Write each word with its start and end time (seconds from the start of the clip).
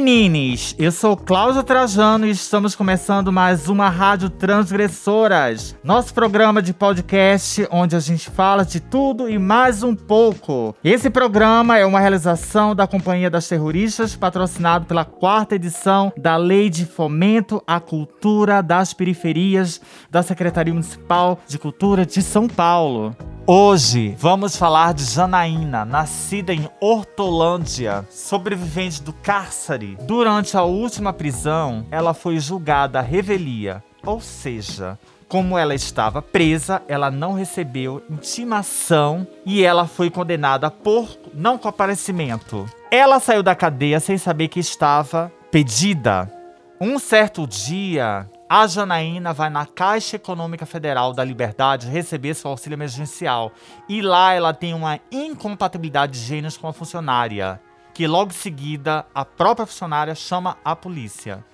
menines! 0.00 0.74
Eu 0.78 0.90
sou 0.90 1.14
Cláudia 1.14 1.62
Trajano 1.62 2.26
e 2.26 2.30
estamos 2.30 2.74
começando 2.74 3.30
mais 3.30 3.68
uma 3.68 3.90
Rádio 3.90 4.30
Transgressoras, 4.30 5.76
nosso 5.84 6.14
programa 6.14 6.62
de 6.62 6.72
podcast 6.72 7.68
onde 7.70 7.94
a 7.94 8.00
gente 8.00 8.30
fala 8.30 8.64
de 8.64 8.80
tudo 8.80 9.28
e 9.28 9.38
mais 9.38 9.82
um 9.82 9.94
pouco. 9.94 10.74
Esse 10.82 11.10
programa 11.10 11.76
é 11.76 11.84
uma 11.84 12.00
realização 12.00 12.74
da 12.74 12.86
Companhia 12.86 13.28
das 13.28 13.46
Terroristas, 13.46 14.16
patrocinado 14.16 14.86
pela 14.86 15.04
quarta 15.04 15.56
edição 15.56 16.10
da 16.16 16.34
Lei 16.38 16.70
de 16.70 16.86
Fomento 16.86 17.62
à 17.66 17.78
Cultura 17.78 18.62
das 18.62 18.94
Periferias 18.94 19.82
da 20.10 20.22
Secretaria 20.22 20.72
Municipal 20.72 21.38
de 21.46 21.58
Cultura 21.58 22.06
de 22.06 22.22
São 22.22 22.48
Paulo. 22.48 23.14
Hoje 23.52 24.14
vamos 24.16 24.54
falar 24.54 24.94
de 24.94 25.02
Janaína, 25.02 25.84
nascida 25.84 26.54
em 26.54 26.70
Hortolândia, 26.80 28.06
sobrevivente 28.08 29.02
do 29.02 29.12
cárcere. 29.12 29.98
Durante 30.02 30.56
a 30.56 30.62
última 30.62 31.12
prisão, 31.12 31.84
ela 31.90 32.14
foi 32.14 32.38
julgada 32.38 33.00
à 33.00 33.02
revelia, 33.02 33.82
ou 34.06 34.20
seja, 34.20 34.96
como 35.26 35.58
ela 35.58 35.74
estava 35.74 36.22
presa, 36.22 36.80
ela 36.86 37.10
não 37.10 37.32
recebeu 37.32 38.00
intimação 38.08 39.26
e 39.44 39.64
ela 39.64 39.88
foi 39.88 40.10
condenada 40.10 40.70
por 40.70 41.18
não 41.34 41.58
comparecimento. 41.58 42.70
Ela 42.88 43.18
saiu 43.18 43.42
da 43.42 43.56
cadeia 43.56 43.98
sem 43.98 44.16
saber 44.16 44.46
que 44.46 44.60
estava 44.60 45.28
pedida. 45.50 46.32
Um 46.80 47.00
certo 47.00 47.48
dia, 47.48 48.28
a 48.52 48.66
Janaína 48.66 49.32
vai 49.32 49.48
na 49.48 49.64
Caixa 49.64 50.16
Econômica 50.16 50.66
Federal 50.66 51.12
da 51.12 51.22
Liberdade 51.22 51.86
receber 51.86 52.34
seu 52.34 52.50
auxílio 52.50 52.74
emergencial. 52.74 53.52
E 53.88 54.02
lá 54.02 54.32
ela 54.32 54.52
tem 54.52 54.74
uma 54.74 54.98
incompatibilidade 55.12 56.14
de 56.14 56.26
gêneros 56.26 56.56
com 56.56 56.66
a 56.66 56.72
funcionária, 56.72 57.60
que 57.94 58.08
logo 58.08 58.32
em 58.32 58.34
seguida 58.34 59.06
a 59.14 59.24
própria 59.24 59.66
funcionária 59.66 60.16
chama 60.16 60.58
a 60.64 60.74
polícia. 60.74 61.44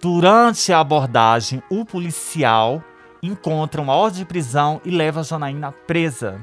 Durante 0.00 0.72
a 0.72 0.80
abordagem, 0.80 1.62
o 1.70 1.84
policial 1.84 2.82
encontra 3.22 3.82
uma 3.82 3.92
ordem 3.92 4.20
de 4.20 4.24
prisão 4.24 4.80
e 4.86 4.90
leva 4.90 5.20
a 5.20 5.24
Janaína 5.24 5.70
presa. 5.70 6.40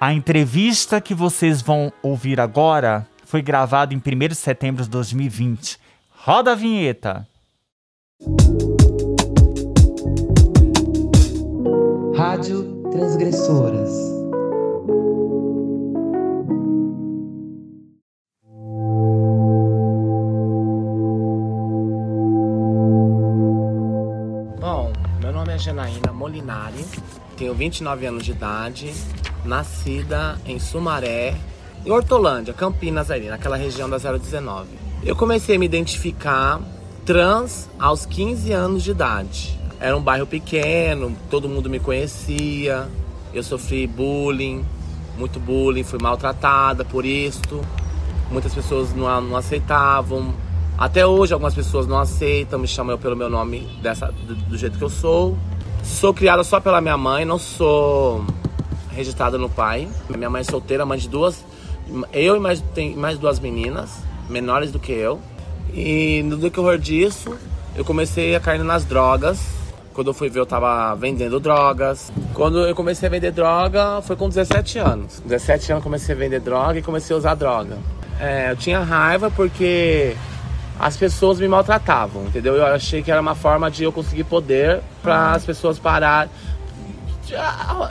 A 0.00 0.12
entrevista 0.12 1.00
que 1.00 1.14
vocês 1.14 1.60
vão 1.60 1.92
ouvir 2.00 2.38
agora 2.38 3.08
foi 3.24 3.42
gravada 3.42 3.92
em 3.92 3.96
1 3.96 4.28
de 4.28 4.34
setembro 4.36 4.84
de 4.84 4.88
2020. 4.88 5.80
Roda 6.10 6.52
a 6.52 6.54
vinheta! 6.54 7.26
Rádio 12.22 12.62
Transgressoras. 12.92 13.90
Bom, 24.60 24.92
meu 25.20 25.32
nome 25.32 25.52
é 25.52 25.58
Janaína 25.58 26.12
Molinari, 26.12 26.84
tenho 27.36 27.54
29 27.54 28.06
anos 28.06 28.24
de 28.24 28.30
idade, 28.30 28.94
nascida 29.44 30.38
em 30.46 30.60
Sumaré, 30.60 31.34
em 31.84 31.90
Hortolândia, 31.90 32.54
Campinas 32.54 33.10
ali, 33.10 33.26
naquela 33.26 33.56
região 33.56 33.90
da 33.90 33.98
019. 33.98 34.68
Eu 35.02 35.16
comecei 35.16 35.56
a 35.56 35.58
me 35.58 35.66
identificar 35.66 36.60
trans 37.04 37.68
aos 37.80 38.06
15 38.06 38.52
anos 38.52 38.84
de 38.84 38.92
idade. 38.92 39.61
Era 39.82 39.96
um 39.96 40.00
bairro 40.00 40.28
pequeno, 40.28 41.12
todo 41.28 41.48
mundo 41.48 41.68
me 41.68 41.80
conhecia. 41.80 42.86
Eu 43.34 43.42
sofri 43.42 43.84
bullying, 43.84 44.64
muito 45.18 45.40
bullying, 45.40 45.82
fui 45.82 45.98
maltratada 46.00 46.84
por 46.84 47.04
isso. 47.04 47.60
Muitas 48.30 48.54
pessoas 48.54 48.94
não, 48.94 49.20
não 49.20 49.36
aceitavam. 49.36 50.32
Até 50.78 51.04
hoje 51.04 51.34
algumas 51.34 51.52
pessoas 51.52 51.88
não 51.88 51.98
aceitam, 51.98 52.60
me 52.60 52.68
chamam 52.68 52.96
pelo 52.96 53.16
meu 53.16 53.28
nome 53.28 53.68
dessa, 53.82 54.06
do, 54.06 54.36
do 54.36 54.56
jeito 54.56 54.78
que 54.78 54.84
eu 54.84 54.88
sou. 54.88 55.36
Sou 55.82 56.14
criada 56.14 56.44
só 56.44 56.60
pela 56.60 56.80
minha 56.80 56.96
mãe, 56.96 57.24
não 57.24 57.36
sou 57.40 58.24
registrada 58.92 59.36
no 59.36 59.48
pai. 59.48 59.88
Minha 60.16 60.30
mãe 60.30 60.42
é 60.42 60.44
solteira, 60.44 60.86
mãe 60.86 60.96
de 60.96 61.08
duas. 61.08 61.44
Eu 62.12 62.36
e 62.36 62.38
mais, 62.38 62.60
tem 62.72 62.94
mais 62.94 63.18
duas 63.18 63.40
meninas, 63.40 63.90
menores 64.30 64.70
do 64.70 64.78
que 64.78 64.92
eu. 64.92 65.18
E 65.74 66.22
no 66.24 66.36
decorrer 66.36 66.78
disso, 66.78 67.36
eu 67.74 67.84
comecei 67.84 68.36
a 68.36 68.38
cair 68.38 68.62
nas 68.62 68.84
drogas 68.84 69.60
quando 69.92 70.08
eu 70.08 70.14
fui 70.14 70.28
ver, 70.28 70.40
eu 70.40 70.46
tava 70.46 70.94
vendendo 70.94 71.38
drogas. 71.38 72.12
Quando 72.34 72.66
eu 72.66 72.74
comecei 72.74 73.08
a 73.08 73.10
vender 73.10 73.32
droga, 73.32 74.00
foi 74.02 74.16
com 74.16 74.28
17 74.28 74.78
anos. 74.78 75.22
17 75.24 75.72
anos 75.72 75.84
comecei 75.84 76.14
a 76.14 76.18
vender 76.18 76.40
droga 76.40 76.78
e 76.78 76.82
comecei 76.82 77.14
a 77.14 77.18
usar 77.18 77.34
droga. 77.34 77.78
É, 78.20 78.50
eu 78.50 78.56
tinha 78.56 78.80
raiva 78.80 79.30
porque 79.30 80.16
as 80.78 80.96
pessoas 80.96 81.38
me 81.38 81.48
maltratavam, 81.48 82.24
entendeu? 82.24 82.54
Eu 82.54 82.66
achei 82.66 83.02
que 83.02 83.10
era 83.10 83.20
uma 83.20 83.34
forma 83.34 83.70
de 83.70 83.84
eu 83.84 83.92
conseguir 83.92 84.24
poder 84.24 84.80
para 85.02 85.32
as 85.32 85.44
pessoas 85.44 85.78
parar 85.78 86.28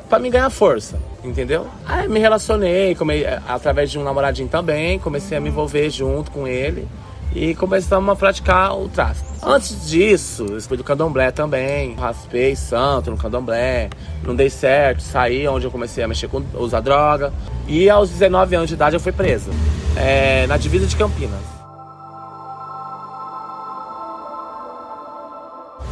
para 0.09 0.19
me 0.19 0.29
ganhar 0.29 0.50
força, 0.50 1.00
entendeu? 1.23 1.67
Aí 1.85 2.07
me 2.07 2.19
relacionei, 2.19 2.94
come, 2.94 3.25
através 3.47 3.90
de 3.90 3.97
um 3.97 4.03
namoradinho 4.03 4.47
também, 4.47 5.00
comecei 5.00 5.38
a 5.38 5.41
me 5.41 5.50
envolver 5.50 5.90
junto 5.90 6.29
com 6.29 6.47
ele 6.47 6.88
e 7.34 7.56
começamos 7.56 8.09
a 8.09 8.16
praticar 8.16 8.78
o 8.78 8.90
tráfico. 8.90 9.30
Antes 9.44 9.90
disso, 9.90 10.46
eu 10.46 10.62
fui 10.62 10.78
do 10.78 10.84
candomblé 10.84 11.31
também, 11.31 11.96
raspei 11.96 12.56
santo 12.56 13.09
no 13.09 13.18
candomblé, 13.18 13.90
não 14.24 14.36
dei 14.36 14.50
certo, 14.50 15.02
saí 15.02 15.47
onde 15.47 15.66
eu 15.66 15.72
comecei 15.72 16.03
a 16.03 16.08
mexer 16.08 16.28
com 16.28 16.44
usar 16.53 16.81
droga 16.81 17.34
e 17.68 17.90
aos 17.90 18.09
19 18.09 18.56
anos 18.56 18.68
de 18.68 18.75
idade 18.75 18.96
eu 18.96 19.00
fui 19.00 19.12
preso 19.12 19.50
é, 19.97 20.46
na 20.46 20.58
divisa 20.58 20.86
de 20.86 20.96
Campinas. 20.96 21.40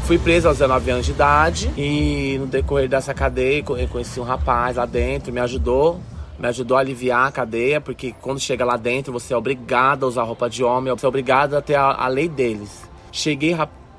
Fui 0.05 0.17
preso 0.17 0.47
aos 0.47 0.57
19 0.57 0.91
anos 0.91 1.05
de 1.05 1.11
idade 1.11 1.71
e 1.77 2.37
no 2.39 2.47
decorrer 2.47 2.89
dessa 2.89 3.13
cadeia 3.13 3.63
eu 3.67 3.87
conheci 3.87 4.19
um 4.19 4.23
rapaz 4.23 4.77
lá 4.77 4.85
dentro, 4.85 5.31
me 5.31 5.39
ajudou 5.39 5.99
me 6.39 6.47
ajudou 6.47 6.77
a 6.77 6.79
aliviar 6.79 7.27
a 7.27 7.31
cadeia, 7.31 7.81
porque 7.81 8.15
quando 8.21 8.39
chega 8.39 8.63
lá 8.63 8.77
dentro 8.77 9.11
você 9.11 9.33
é 9.33 9.37
obrigado 9.37 10.05
a 10.05 10.07
usar 10.07 10.23
roupa 10.23 10.49
de 10.49 10.63
homem, 10.63 10.93
você 10.93 11.05
é 11.05 11.09
obrigado 11.09 11.55
a 11.55 11.61
ter 11.61 11.75
a, 11.75 11.91
a 11.91 12.07
lei 12.07 12.29
deles. 12.29 12.89
Cheguei, 13.11 13.55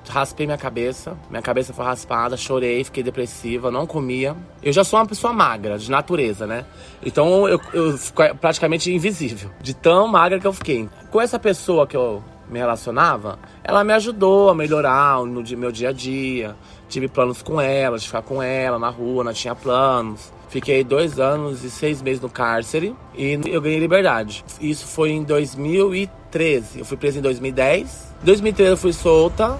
raspei 0.09 0.47
minha 0.47 0.56
cabeça, 0.56 1.17
minha 1.29 1.43
cabeça 1.43 1.75
foi 1.75 1.84
raspada, 1.84 2.37
chorei, 2.37 2.83
fiquei 2.83 3.03
depressiva, 3.03 3.71
não 3.71 3.87
comia. 3.87 4.34
Eu 4.62 4.73
já 4.73 4.83
sou 4.83 4.99
uma 4.99 5.06
pessoa 5.06 5.33
magra, 5.33 5.79
de 5.79 5.91
natureza, 5.91 6.47
né? 6.47 6.65
Então 7.05 7.47
eu, 7.47 7.61
eu 7.75 7.99
fico 7.99 8.23
praticamente 8.41 8.91
invisível, 8.91 9.50
de 9.61 9.75
tão 9.75 10.09
magra 10.09 10.41
que 10.41 10.47
eu 10.47 10.53
fiquei. 10.53 10.89
Com 11.11 11.21
essa 11.21 11.39
pessoa 11.39 11.87
que 11.87 11.97
eu 11.97 12.23
me 12.49 12.59
relacionava, 12.59 13.39
ela 13.62 13.84
me 13.84 13.93
ajudou 13.93 14.49
a 14.49 14.55
melhorar 14.55 15.25
no 15.25 15.43
meu 15.56 15.71
dia 15.71 15.91
a 15.91 15.93
dia. 15.93 16.56
Tive 16.89 17.06
planos 17.06 17.43
com 17.43 17.61
ela, 17.61 17.99
de 17.99 18.06
ficar 18.06 18.23
com 18.23 18.43
ela 18.43 18.79
na 18.79 18.89
rua, 18.89 19.23
não 19.23 19.33
tinha 19.33 19.55
planos. 19.55 20.33
Fiquei 20.50 20.83
dois 20.83 21.21
anos 21.21 21.62
e 21.62 21.71
seis 21.71 22.03
meses 22.03 22.21
no 22.21 22.28
cárcere 22.28 22.94
e 23.16 23.38
eu 23.47 23.61
ganhei 23.62 23.78
liberdade. 23.78 24.44
Isso 24.61 24.84
foi 24.84 25.11
em 25.11 25.22
2013. 25.22 26.81
Eu 26.81 26.84
fui 26.84 26.97
preso 26.97 27.19
em 27.19 27.22
2010. 27.22 28.15
Em 28.21 28.27
2013 28.27 28.71
eu 28.72 28.77
fui 28.77 28.93
solta. 28.93 29.56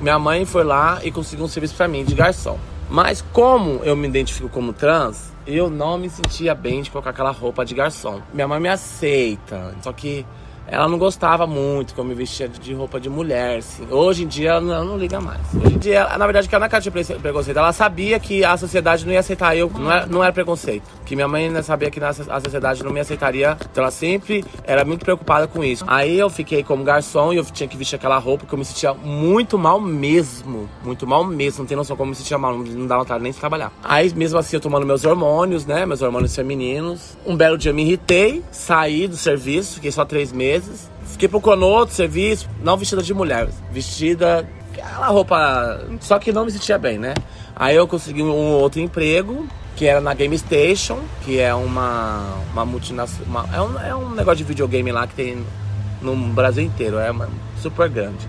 Minha 0.00 0.18
mãe 0.18 0.44
foi 0.44 0.64
lá 0.64 1.00
e 1.04 1.12
conseguiu 1.12 1.44
um 1.44 1.48
serviço 1.48 1.76
para 1.76 1.86
mim 1.86 2.04
de 2.04 2.16
garçom. 2.16 2.58
Mas 2.90 3.22
como 3.32 3.80
eu 3.84 3.94
me 3.94 4.08
identifico 4.08 4.48
como 4.48 4.72
trans, 4.72 5.32
eu 5.46 5.70
não 5.70 5.96
me 5.96 6.10
sentia 6.10 6.52
bem 6.52 6.82
de 6.82 6.90
colocar 6.90 7.10
aquela 7.10 7.30
roupa 7.30 7.64
de 7.64 7.74
garçom. 7.74 8.20
Minha 8.34 8.48
mãe 8.48 8.58
me 8.58 8.68
aceita, 8.68 9.76
só 9.82 9.92
que 9.92 10.26
ela 10.70 10.86
não 10.86 10.98
gostava 10.98 11.46
muito 11.46 11.94
que 11.94 12.00
eu 12.00 12.04
me 12.04 12.14
vestia 12.14 12.48
de 12.48 12.74
roupa 12.74 13.00
de 13.00 13.08
mulher, 13.08 13.58
assim. 13.58 13.86
Hoje 13.90 14.24
em 14.24 14.26
dia 14.26 14.50
ela 14.50 14.60
não, 14.60 14.74
ela 14.74 14.84
não 14.84 14.98
liga 14.98 15.20
mais. 15.20 15.40
Hoje 15.54 15.74
em 15.74 15.78
dia, 15.78 16.04
na 16.16 16.26
verdade, 16.26 16.48
que 16.48 16.54
ela 16.54 16.68
não 16.68 16.80
tinha 16.80 16.92
preconceito. 16.92 17.56
Ela 17.56 17.72
sabia 17.72 18.20
que 18.20 18.44
a 18.44 18.56
sociedade 18.56 19.06
não 19.06 19.12
ia 19.12 19.20
aceitar 19.20 19.56
eu, 19.56 19.70
não 19.70 19.90
era, 19.90 20.06
não 20.06 20.22
era 20.22 20.32
preconceito. 20.32 20.84
Que 21.06 21.16
minha 21.16 21.26
mãe 21.26 21.50
sabia 21.62 21.90
que 21.90 21.98
a 22.02 22.12
sociedade 22.12 22.84
não 22.84 22.92
me 22.92 23.00
aceitaria. 23.00 23.56
Então 23.70 23.82
ela 23.82 23.90
sempre 23.90 24.44
era 24.64 24.84
muito 24.84 25.04
preocupada 25.04 25.46
com 25.46 25.64
isso. 25.64 25.84
Aí 25.86 26.18
eu 26.18 26.28
fiquei 26.28 26.62
como 26.62 26.84
garçom 26.84 27.32
e 27.32 27.38
eu 27.38 27.44
tinha 27.46 27.68
que 27.68 27.76
vestir 27.76 27.96
aquela 27.96 28.18
roupa 28.18 28.44
que 28.44 28.52
eu 28.52 28.58
me 28.58 28.64
sentia 28.64 28.92
muito 28.92 29.58
mal 29.58 29.80
mesmo. 29.80 30.68
Muito 30.84 31.06
mal 31.06 31.24
mesmo. 31.24 31.60
Não 31.60 31.66
tem 31.66 31.76
noção 31.76 31.96
como 31.96 32.08
eu 32.08 32.10
me 32.10 32.16
sentia 32.16 32.36
mal. 32.36 32.56
Não 32.56 32.86
dava 32.86 33.02
vontade 33.02 33.22
nem 33.22 33.32
de 33.32 33.38
trabalhar. 33.38 33.72
Aí 33.82 34.12
mesmo 34.14 34.38
assim 34.38 34.56
eu 34.56 34.60
tomando 34.60 34.84
meus 34.84 35.04
hormônios, 35.04 35.64
né? 35.64 35.86
Meus 35.86 36.02
hormônios 36.02 36.34
femininos. 36.36 37.16
Um 37.24 37.36
belo 37.36 37.56
dia 37.56 37.70
eu 37.70 37.74
me 37.74 37.82
irritei, 37.82 38.42
saí 38.50 39.08
do 39.08 39.16
serviço, 39.16 39.76
fiquei 39.76 39.90
só 39.90 40.04
três 40.04 40.30
meses 40.30 40.57
meses. 40.58 40.90
Fiquei 41.04 41.28
procurando 41.28 41.66
outro 41.66 41.94
serviço, 41.94 42.48
não 42.62 42.76
vestida 42.76 43.02
de 43.02 43.14
mulher, 43.14 43.48
vestida 43.72 44.46
aquela 44.72 45.08
roupa, 45.08 45.84
só 46.00 46.18
que 46.18 46.32
não 46.32 46.44
me 46.44 46.50
sentia 46.50 46.78
bem, 46.78 46.98
né? 46.98 47.14
Aí 47.56 47.74
eu 47.74 47.88
consegui 47.88 48.22
um 48.22 48.52
outro 48.52 48.80
emprego, 48.80 49.46
que 49.74 49.86
era 49.86 50.00
na 50.00 50.14
Game 50.14 50.36
Station, 50.38 51.00
que 51.24 51.40
é 51.40 51.52
uma, 51.54 52.38
uma 52.52 52.64
multinacional. 52.64 53.48
É 53.52 53.60
um, 53.60 53.80
é 53.80 53.94
um 53.94 54.10
negócio 54.10 54.38
de 54.38 54.44
videogame 54.44 54.92
lá 54.92 55.06
que 55.06 55.14
tem 55.14 55.44
no 56.00 56.14
Brasil 56.14 56.62
inteiro, 56.62 56.98
é 56.98 57.10
uma, 57.10 57.28
super 57.60 57.88
grande. 57.88 58.28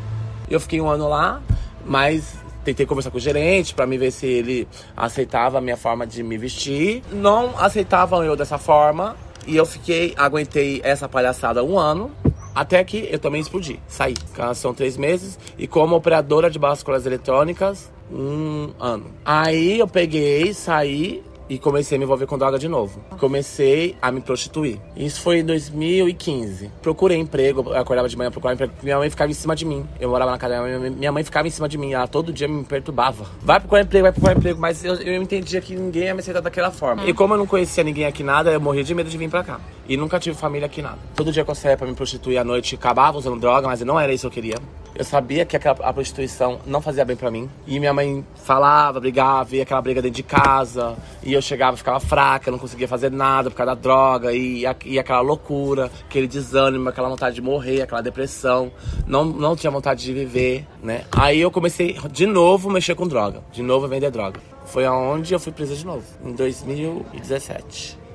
Eu 0.50 0.60
fiquei 0.60 0.82
um 0.82 0.90
ano 0.90 1.08
lá, 1.08 1.42
mas 1.86 2.38
tentei 2.64 2.86
conversar 2.86 3.12
com 3.12 3.18
o 3.18 3.22
gerente 3.22 3.74
para 3.74 3.86
me 3.86 3.98
ver 3.98 4.12
se 4.12 4.26
ele 4.26 4.68
aceitava 4.98 5.60
a 5.60 5.62
minha 5.62 5.78
forma 5.78 6.08
de 6.08 6.24
me 6.24 6.38
vestir. 6.38 7.04
Não 7.12 7.58
aceitavam 7.60 8.24
eu 8.24 8.36
dessa 8.36 8.58
forma, 8.58 9.16
e 9.48 9.56
eu 9.56 9.66
fiquei, 9.66 10.14
aguentei 10.18 10.82
essa 10.84 11.08
palhaçada 11.08 11.64
um 11.64 11.78
ano. 11.78 12.12
Até 12.54 12.84
que 12.84 13.08
eu 13.10 13.20
também 13.20 13.40
explodi, 13.40 13.80
saí. 13.88 14.16
São 14.56 14.74
três 14.74 14.98
meses. 14.98 15.40
E 15.58 15.68
como 15.68 15.96
operadora 15.96 16.50
de 16.50 16.60
básculas 16.60 17.06
eletrônicas, 17.06 17.92
um 18.12 18.72
ano. 18.80 19.06
Aí 19.24 19.80
eu 19.80 19.88
peguei, 19.88 20.54
saí, 20.54 21.24
e 21.50 21.58
comecei 21.58 21.96
a 21.96 22.00
me 22.00 22.06
envolver 22.06 22.28
com 22.28 22.38
droga 22.38 22.60
de 22.60 22.68
novo. 22.68 23.02
Comecei 23.20 23.96
a 24.02 24.12
me 24.12 24.22
prostituir. 24.22 24.80
Isso 24.96 25.22
foi 25.22 25.40
em 25.40 25.46
2015. 25.46 26.72
Procurei 26.82 27.18
emprego, 27.18 27.72
eu 27.72 27.78
acordava 27.78 28.08
de 28.08 28.16
manhã, 28.16 28.30
procurava 28.30 28.56
emprego. 28.56 28.74
Minha 28.84 28.98
mãe 28.98 29.10
ficava 29.10 29.32
em 29.32 29.34
cima 29.34 29.56
de 29.56 29.66
mim. 29.66 29.86
Eu 30.00 30.10
morava 30.10 30.32
na 30.32 30.38
casa 30.38 30.60
minha 30.90 31.12
mãe 31.12 31.24
ficava 31.24 31.48
em 31.48 31.52
cima 31.52 31.68
de 31.68 31.78
mim. 31.78 31.94
Ela 31.94 32.08
todo 32.08 32.32
dia 32.32 32.48
me 32.48 32.64
perturbava. 32.64 33.26
Vai 33.42 33.60
procurar 33.60 33.82
emprego, 33.82 34.04
vai 34.04 34.12
procurar 34.12 34.38
emprego. 34.38 34.60
Mas 34.60 34.84
eu, 34.86 34.96
eu 34.96 35.22
entendia 35.22 35.60
que 35.60 35.76
ninguém 35.76 36.04
ia 36.04 36.14
me 36.14 36.20
aceitar 36.20 36.42
daquela 36.42 36.72
forma. 36.72 37.06
E 37.06 37.14
como 37.14 37.34
eu 37.34 37.38
não 37.38 37.48
conhecia 37.48 37.84
ninguém 37.84 38.06
aqui 38.06 38.24
nada, 38.24 38.52
eu 38.52 38.62
morria 38.62 38.84
de 38.84 38.94
medo 38.94 39.10
de 39.10 39.18
vir 39.18 39.30
pra 39.30 39.44
cá. 39.44 39.60
E 39.88 39.98
nunca 39.98 40.20
tive 40.20 40.38
família 40.38 40.68
aqui 40.68 40.82
nada. 40.82 41.00
Todo 41.16 41.32
dia 41.32 41.44
que 41.44 41.50
eu 41.50 41.56
saía 41.56 41.76
pra 41.76 41.88
me 41.88 41.96
prostituir 41.96 42.38
à 42.38 42.44
noite, 42.44 42.76
acabava 42.76 43.18
usando 43.18 43.40
droga, 43.40 43.68
mas 43.68 43.82
não 43.82 44.00
era 44.00 44.14
isso 44.14 44.30
que 44.30 44.38
eu 44.40 44.44
queria. 44.44 44.56
Eu 45.00 45.06
sabia 45.06 45.46
que 45.46 45.56
aquela, 45.56 45.78
a 45.82 45.94
prostituição 45.94 46.60
não 46.66 46.82
fazia 46.82 47.06
bem 47.06 47.16
para 47.16 47.32
mim. 47.32 47.50
E 47.66 47.80
minha 47.80 47.94
mãe 47.94 48.26
falava, 48.44 49.00
brigava, 49.00 49.46
via 49.46 49.64
aquela 49.64 49.82
briga 49.82 50.02
dentro 50.02 50.18
de 50.18 50.24
casa. 50.24 50.98
E 51.24 51.32
eu 51.32 51.42
chegava, 51.42 51.78
ficava 51.78 52.02
fraca, 52.02 52.52
não 52.52 52.60
conseguia 52.60 52.86
fazer 52.86 53.10
nada 53.10 53.50
por 53.50 53.56
causa 53.56 53.74
da 53.74 53.82
droga. 53.82 54.34
E, 54.34 54.66
e 54.84 55.00
aquela 55.00 55.22
loucura, 55.22 55.90
aquele 56.06 56.28
desânimo, 56.28 56.90
aquela 56.90 57.08
vontade 57.08 57.36
de 57.36 57.42
morrer, 57.42 57.82
aquela 57.82 58.02
depressão. 58.02 58.74
Não, 59.08 59.24
não 59.24 59.56
tinha 59.56 59.72
vontade 59.72 60.04
de 60.04 60.12
viver, 60.12 60.68
né? 60.84 61.06
Aí 61.14 61.40
eu 61.40 61.50
comecei 61.50 61.98
de 62.12 62.26
novo 62.26 62.70
a 62.70 62.74
mexer 62.74 62.94
com 62.94 63.08
droga. 63.08 63.42
De 63.54 63.64
novo 63.64 63.86
a 63.86 63.88
vender 63.88 64.12
droga. 64.12 64.42
Foi 64.66 64.86
aonde 64.86 65.34
eu 65.34 65.40
fui 65.40 65.54
presa 65.54 65.78
de 65.78 65.86
novo, 65.86 66.04
em 66.26 66.34
2017. 66.34 68.09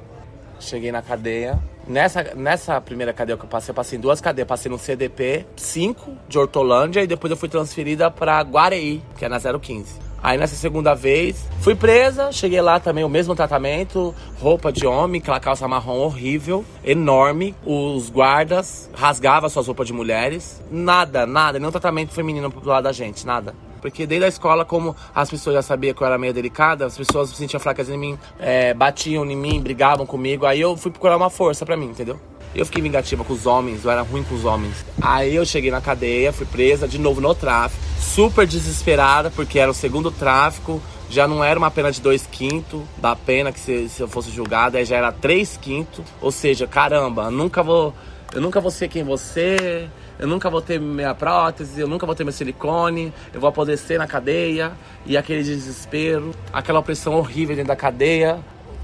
Cheguei 0.60 0.92
na 0.92 1.02
cadeia, 1.02 1.60
Nessa, 1.86 2.34
nessa 2.34 2.80
primeira 2.80 3.12
cadeia 3.12 3.36
que 3.36 3.44
eu 3.44 3.48
passei, 3.48 3.70
eu 3.70 3.74
passei 3.74 3.98
em 3.98 4.00
duas 4.00 4.20
cadeias. 4.20 4.48
Passei 4.48 4.70
no 4.70 4.78
CDP 4.78 5.46
5 5.56 6.12
de 6.28 6.38
Hortolândia 6.38 7.02
e 7.02 7.06
depois 7.06 7.30
eu 7.30 7.36
fui 7.36 7.48
transferida 7.48 8.10
para 8.10 8.40
Guareí, 8.40 9.02
que 9.16 9.24
é 9.24 9.28
na 9.28 9.38
015. 9.38 9.98
Aí 10.22 10.38
nessa 10.38 10.56
segunda 10.56 10.94
vez, 10.94 11.46
fui 11.60 11.74
presa, 11.74 12.32
cheguei 12.32 12.62
lá 12.62 12.80
também, 12.80 13.04
o 13.04 13.10
mesmo 13.10 13.34
tratamento, 13.34 14.14
roupa 14.40 14.72
de 14.72 14.86
homem, 14.86 15.20
aquela 15.20 15.38
calça 15.38 15.68
marrom 15.68 15.98
horrível, 15.98 16.64
enorme. 16.82 17.54
Os 17.62 18.08
guardas 18.08 18.90
rasgavam 18.94 19.50
suas 19.50 19.66
roupas 19.66 19.86
de 19.86 19.92
mulheres. 19.92 20.62
Nada, 20.70 21.26
nada, 21.26 21.58
nenhum 21.58 21.70
tratamento 21.70 22.14
feminino 22.14 22.50
pro 22.50 22.66
lado 22.66 22.84
da 22.84 22.92
gente, 22.92 23.26
nada. 23.26 23.54
Porque 23.84 24.06
desde 24.06 24.24
a 24.24 24.28
escola, 24.28 24.64
como 24.64 24.96
as 25.14 25.28
pessoas 25.28 25.56
já 25.56 25.60
sabiam 25.60 25.92
que 25.92 26.00
eu 26.00 26.06
era 26.06 26.16
meio 26.16 26.32
delicada, 26.32 26.86
as 26.86 26.96
pessoas 26.96 27.28
se 27.28 27.36
sentiam 27.36 27.60
fracas 27.60 27.90
em 27.90 27.98
mim, 27.98 28.18
é, 28.38 28.72
batiam 28.72 29.30
em 29.30 29.36
mim, 29.36 29.60
brigavam 29.60 30.06
comigo. 30.06 30.46
Aí 30.46 30.58
eu 30.58 30.74
fui 30.74 30.90
procurar 30.90 31.18
uma 31.18 31.28
força 31.28 31.66
para 31.66 31.76
mim, 31.76 31.88
entendeu? 31.88 32.18
Eu 32.54 32.64
fiquei 32.64 32.80
vingativa 32.80 33.22
com 33.22 33.34
os 33.34 33.44
homens, 33.44 33.84
eu 33.84 33.90
era 33.90 34.00
ruim 34.00 34.22
com 34.22 34.34
os 34.34 34.46
homens. 34.46 34.86
Aí 35.02 35.34
eu 35.34 35.44
cheguei 35.44 35.70
na 35.70 35.82
cadeia, 35.82 36.32
fui 36.32 36.46
presa 36.46 36.88
de 36.88 36.98
novo 36.98 37.20
no 37.20 37.34
tráfico, 37.34 37.78
super 38.00 38.46
desesperada, 38.46 39.30
porque 39.30 39.58
era 39.58 39.70
o 39.70 39.74
segundo 39.74 40.10
tráfico, 40.10 40.80
já 41.10 41.28
não 41.28 41.44
era 41.44 41.58
uma 41.58 41.70
pena 41.70 41.92
de 41.92 42.00
dois 42.00 42.26
quintos 42.26 42.80
da 42.96 43.14
pena 43.14 43.52
que 43.52 43.60
se, 43.60 43.90
se 43.90 44.00
eu 44.00 44.08
fosse 44.08 44.30
julgada, 44.30 44.78
aí 44.78 44.86
já 44.86 44.96
era 44.96 45.12
três 45.12 45.58
quintos. 45.58 46.02
Ou 46.22 46.32
seja, 46.32 46.66
caramba, 46.66 47.30
nunca 47.30 47.62
vou. 47.62 47.92
Eu 48.34 48.40
nunca 48.40 48.62
vou 48.62 48.70
ser 48.70 48.88
quem 48.88 49.04
você 49.04 49.90
eu 50.18 50.28
nunca 50.28 50.48
vou 50.48 50.62
ter 50.62 50.80
minha 50.80 51.14
prótese, 51.14 51.80
eu 51.80 51.88
nunca 51.88 52.06
vou 52.06 52.14
ter 52.14 52.24
meu 52.24 52.32
silicone, 52.32 53.12
eu 53.32 53.40
vou 53.40 53.48
apodrecer 53.48 53.98
na 53.98 54.06
cadeia, 54.06 54.72
e 55.04 55.16
aquele 55.16 55.42
desespero, 55.42 56.32
aquela 56.52 56.78
opressão 56.78 57.14
horrível 57.14 57.56
dentro 57.56 57.68
da 57.68 57.76
cadeia. 57.76 58.38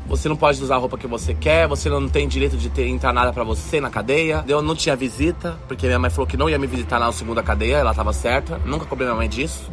Você 0.06 0.28
não 0.28 0.34
pode 0.34 0.60
usar 0.60 0.74
a 0.74 0.78
roupa 0.78 0.98
que 0.98 1.06
você 1.06 1.34
quer, 1.34 1.68
você 1.68 1.88
não 1.88 2.08
tem 2.08 2.26
direito 2.26 2.56
de 2.56 2.68
ter, 2.68 2.86
entrar 2.88 3.12
nada 3.12 3.32
pra 3.32 3.44
você 3.44 3.80
na 3.80 3.90
cadeia. 3.90 4.44
Eu 4.48 4.60
não 4.60 4.74
tinha 4.74 4.96
visita, 4.96 5.56
porque 5.68 5.86
minha 5.86 5.98
mãe 5.98 6.10
falou 6.10 6.26
que 6.26 6.36
não 6.36 6.50
ia 6.50 6.58
me 6.58 6.66
visitar 6.66 6.98
na 6.98 7.12
segunda 7.12 7.42
cadeia, 7.42 7.76
ela 7.76 7.94
tava 7.94 8.12
certa, 8.12 8.58
nunca 8.64 8.86
cobrei 8.86 9.06
minha 9.06 9.16
mãe 9.16 9.28
disso. 9.28 9.70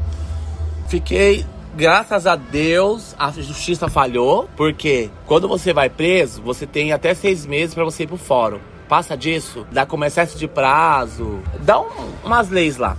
Fiquei 0.88 1.44
graças 1.76 2.28
a 2.28 2.36
Deus, 2.36 3.16
a 3.18 3.32
justiça 3.32 3.88
falhou, 3.88 4.48
porque 4.56 5.10
quando 5.26 5.48
você 5.48 5.74
vai 5.74 5.90
preso, 5.90 6.42
você 6.42 6.68
tem 6.68 6.92
até 6.92 7.14
seis 7.14 7.46
meses 7.46 7.74
para 7.74 7.84
você 7.84 8.04
ir 8.04 8.08
pro 8.08 8.18
fórum 8.18 8.60
passa 8.88 9.16
disso, 9.16 9.66
dá 9.72 9.86
como 9.86 10.06
excesso 10.06 10.38
de 10.38 10.48
prazo, 10.48 11.40
dá 11.60 11.80
um, 11.80 11.88
umas 12.24 12.50
leis 12.50 12.78
lá. 12.78 12.98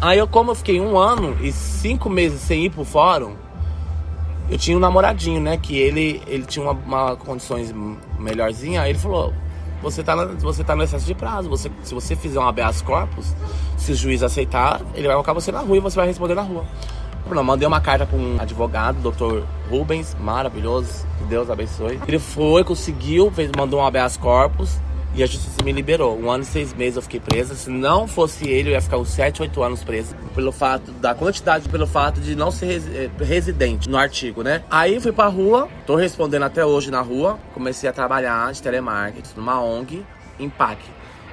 Aí 0.00 0.18
eu, 0.18 0.28
como 0.28 0.50
eu 0.50 0.54
fiquei 0.54 0.80
um 0.80 0.98
ano 0.98 1.36
e 1.40 1.50
cinco 1.52 2.10
meses 2.10 2.40
sem 2.40 2.66
ir 2.66 2.70
pro 2.70 2.84
fórum, 2.84 3.34
eu 4.50 4.58
tinha 4.58 4.76
um 4.76 4.80
namoradinho, 4.80 5.40
né? 5.40 5.56
Que 5.56 5.76
ele, 5.76 6.22
ele 6.26 6.44
tinha 6.44 6.64
uma, 6.64 6.72
uma 6.72 7.16
condições 7.16 7.74
melhorzinha. 8.18 8.82
Aí 8.82 8.90
ele 8.90 8.98
falou: 8.98 9.32
você 9.82 10.02
tá, 10.02 10.14
você 10.24 10.62
tá 10.62 10.76
no 10.76 10.82
excesso 10.82 11.06
de 11.06 11.14
prazo. 11.14 11.48
Você, 11.48 11.70
se 11.82 11.94
você 11.94 12.14
fizer 12.14 12.38
um 12.38 12.46
habeas 12.46 12.82
corpus, 12.82 13.34
se 13.76 13.92
o 13.92 13.94
juiz 13.94 14.22
aceitar, 14.22 14.80
ele 14.94 15.06
vai 15.06 15.14
colocar 15.14 15.32
você 15.32 15.50
na 15.50 15.60
rua 15.60 15.76
e 15.76 15.80
você 15.80 15.96
vai 15.96 16.06
responder 16.06 16.34
na 16.34 16.42
rua. 16.42 16.64
Eu 17.28 17.42
mandei 17.42 17.66
uma 17.66 17.80
carta 17.80 18.06
para 18.06 18.16
um 18.16 18.40
advogado, 18.40 19.10
Dr. 19.10 19.42
Rubens, 19.68 20.16
maravilhoso, 20.20 21.04
que 21.18 21.24
Deus 21.24 21.50
abençoe. 21.50 21.98
Ele 22.06 22.20
foi, 22.20 22.62
conseguiu, 22.62 23.32
fez, 23.32 23.50
mandou 23.56 23.80
um 23.80 23.84
habeas 23.84 24.16
corpus. 24.16 24.78
E 25.14 25.22
a 25.22 25.26
justiça 25.26 25.62
me 25.64 25.72
liberou. 25.72 26.18
Um 26.18 26.30
ano 26.30 26.42
e 26.42 26.46
seis 26.46 26.74
meses 26.74 26.96
eu 26.96 27.02
fiquei 27.02 27.20
presa. 27.20 27.54
Se 27.54 27.70
não 27.70 28.06
fosse 28.06 28.46
ele, 28.48 28.70
eu 28.70 28.72
ia 28.72 28.80
ficar 28.80 28.98
uns 28.98 29.08
sete, 29.08 29.40
oito 29.40 29.62
anos 29.62 29.82
presa. 29.82 30.14
Pelo 30.34 30.52
fato 30.52 30.90
da 30.92 31.14
quantidade, 31.14 31.68
pelo 31.68 31.86
fato 31.86 32.20
de 32.20 32.36
não 32.36 32.50
ser 32.50 32.82
eh, 32.94 33.24
residente 33.24 33.88
no 33.88 33.96
artigo, 33.96 34.42
né? 34.42 34.62
Aí 34.70 35.00
fui 35.00 35.12
pra 35.12 35.26
rua, 35.26 35.68
tô 35.86 35.96
respondendo 35.96 36.42
até 36.42 36.64
hoje 36.66 36.90
na 36.90 37.00
rua. 37.00 37.38
Comecei 37.54 37.88
a 37.88 37.92
trabalhar 37.92 38.52
de 38.52 38.60
telemarketing 38.62 39.30
numa 39.36 39.60
ONG, 39.62 40.04
Impact. 40.38 40.84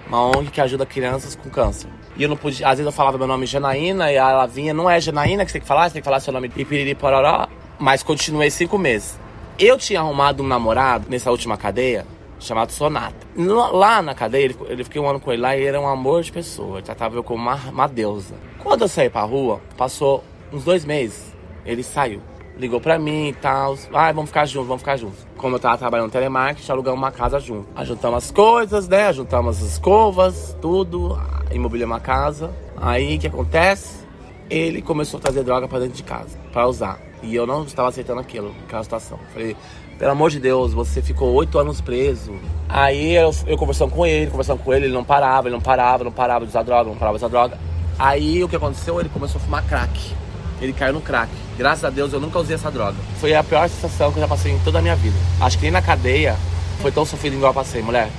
Uma 0.07 0.27
ONG 0.27 0.49
que 0.49 0.61
ajuda 0.61 0.85
crianças 0.85 1.35
com 1.35 1.49
câncer. 1.49 1.89
E 2.15 2.23
eu 2.23 2.29
não 2.29 2.37
podia, 2.37 2.67
às 2.67 2.77
vezes 2.77 2.85
eu 2.85 2.91
falava 2.91 3.17
meu 3.17 3.27
nome 3.27 3.45
Janaína 3.45 4.11
e 4.11 4.15
ela 4.15 4.45
vinha, 4.45 4.73
não 4.73 4.89
é 4.89 5.01
Janaína 5.01 5.43
que 5.43 5.51
você 5.51 5.53
tem 5.53 5.61
que 5.61 5.67
falar, 5.67 5.89
você 5.89 5.93
tem 5.93 6.01
que 6.01 6.05
falar 6.05 6.19
seu 6.19 6.31
nome 6.31 6.47
de 6.47 6.63
Piriri 6.63 6.95
Pororó. 6.95 7.47
Mas 7.79 8.03
continuei 8.03 8.49
cinco 8.49 8.77
meses. 8.77 9.19
Eu 9.59 9.77
tinha 9.77 9.99
arrumado 9.99 10.41
um 10.41 10.47
namorado 10.47 11.07
nessa 11.09 11.29
última 11.29 11.57
cadeia 11.57 12.05
chamado 12.43 12.71
Sonata. 12.71 13.27
Lá 13.71 14.01
na 14.01 14.13
cadeia, 14.13 14.55
ele, 14.67 14.83
fiquei 14.83 15.01
um 15.01 15.07
ano 15.07 15.19
com 15.19 15.31
ele 15.31 15.41
lá 15.41 15.55
e 15.55 15.59
ele 15.59 15.67
era 15.67 15.81
um 15.81 15.87
amor 15.87 16.21
de 16.21 16.31
pessoa. 16.31 16.77
Ele 16.77 16.83
tratava 16.83 17.15
eu 17.15 17.23
como 17.23 17.41
uma, 17.41 17.55
uma 17.55 17.87
deusa. 17.87 18.35
Quando 18.59 18.81
eu 18.81 18.87
saí 18.87 19.09
pra 19.09 19.23
rua, 19.23 19.61
passou 19.77 20.23
uns 20.51 20.63
dois 20.63 20.85
meses, 20.85 21.33
ele 21.65 21.83
saiu. 21.83 22.21
Ligou 22.55 22.79
pra 22.79 22.99
mim 22.99 23.29
e 23.29 23.33
tal. 23.33 23.75
Ah, 23.91 24.11
vamos 24.11 24.29
ficar 24.29 24.45
juntos, 24.45 24.67
vamos 24.67 24.81
ficar 24.83 24.95
juntos. 24.95 25.25
Como 25.37 25.55
eu 25.55 25.59
tava 25.59 25.77
trabalhando 25.77 26.07
no 26.07 26.11
telemarketing, 26.11 26.71
alugamos 26.71 27.00
uma 27.00 27.12
casa 27.12 27.39
junto. 27.39 27.67
Ajuntamos 27.75 28.25
as 28.25 28.31
coisas, 28.31 28.88
né? 28.88 29.07
Ajuntamos 29.07 29.57
as 29.57 29.71
escovas, 29.71 30.55
tudo. 30.62 31.19
Imobiliamos 31.51 31.95
uma 31.95 32.00
casa. 32.00 32.53
Aí 32.77 33.15
o 33.17 33.19
que 33.19 33.27
acontece? 33.27 34.03
Ele 34.50 34.83
começou 34.83 35.17
a 35.17 35.21
trazer 35.21 35.43
droga 35.43 35.67
pra 35.67 35.79
dentro 35.79 35.95
de 35.95 36.03
casa, 36.03 36.38
pra 36.51 36.67
usar. 36.67 37.00
E 37.23 37.33
eu 37.33 37.47
não 37.47 37.63
estava 37.63 37.89
aceitando 37.89 38.19
aquilo, 38.19 38.53
aquela 38.65 38.83
situação. 38.83 39.17
Falei, 39.31 39.55
pelo 39.97 40.12
amor 40.12 40.29
de 40.29 40.39
Deus, 40.39 40.73
você 40.73 41.01
ficou 41.01 41.33
oito 41.33 41.57
anos 41.59 41.81
preso. 41.81 42.33
Aí 42.67 43.13
eu, 43.15 43.33
eu 43.47 43.57
conversando 43.57 43.91
com 43.91 44.05
ele, 44.05 44.29
conversando 44.29 44.59
com 44.59 44.73
ele, 44.73 44.85
ele 44.85 44.93
não 44.93 45.03
parava, 45.03 45.47
ele 45.47 45.55
não 45.55 45.62
parava, 45.62 46.03
não 46.03 46.12
parava 46.12 46.45
de 46.45 46.50
usar 46.50 46.63
droga, 46.63 46.89
não 46.89 46.97
parava 46.97 47.17
de 47.17 47.23
usar 47.23 47.29
droga. 47.29 47.57
Aí 47.97 48.43
o 48.43 48.50
que 48.50 48.55
aconteceu? 48.55 49.00
Ele 49.00 49.09
começou 49.09 49.39
a 49.39 49.43
fumar 49.43 49.63
crack. 49.63 50.13
Ele 50.62 50.73
caiu 50.73 50.93
no 50.93 51.01
crack. 51.01 51.31
Graças 51.57 51.83
a 51.83 51.89
Deus 51.89 52.13
eu 52.13 52.19
nunca 52.19 52.39
usei 52.39 52.55
essa 52.55 52.71
droga. 52.71 52.97
Foi 53.19 53.35
a 53.35 53.43
pior 53.43 53.67
sensação 53.69 54.12
que 54.12 54.17
eu 54.17 54.21
já 54.21 54.27
passei 54.27 54.51
em 54.51 54.59
toda 54.59 54.79
a 54.79 54.81
minha 54.81 54.95
vida. 54.95 55.15
Acho 55.39 55.57
que 55.57 55.63
nem 55.63 55.71
na 55.71 55.81
cadeia 55.81 56.35
foi 56.81 56.91
tão 56.91 57.05
sofrido 57.05 57.35
igual 57.35 57.51
eu 57.51 57.53
passei, 57.53 57.81
mulher. 57.81 58.09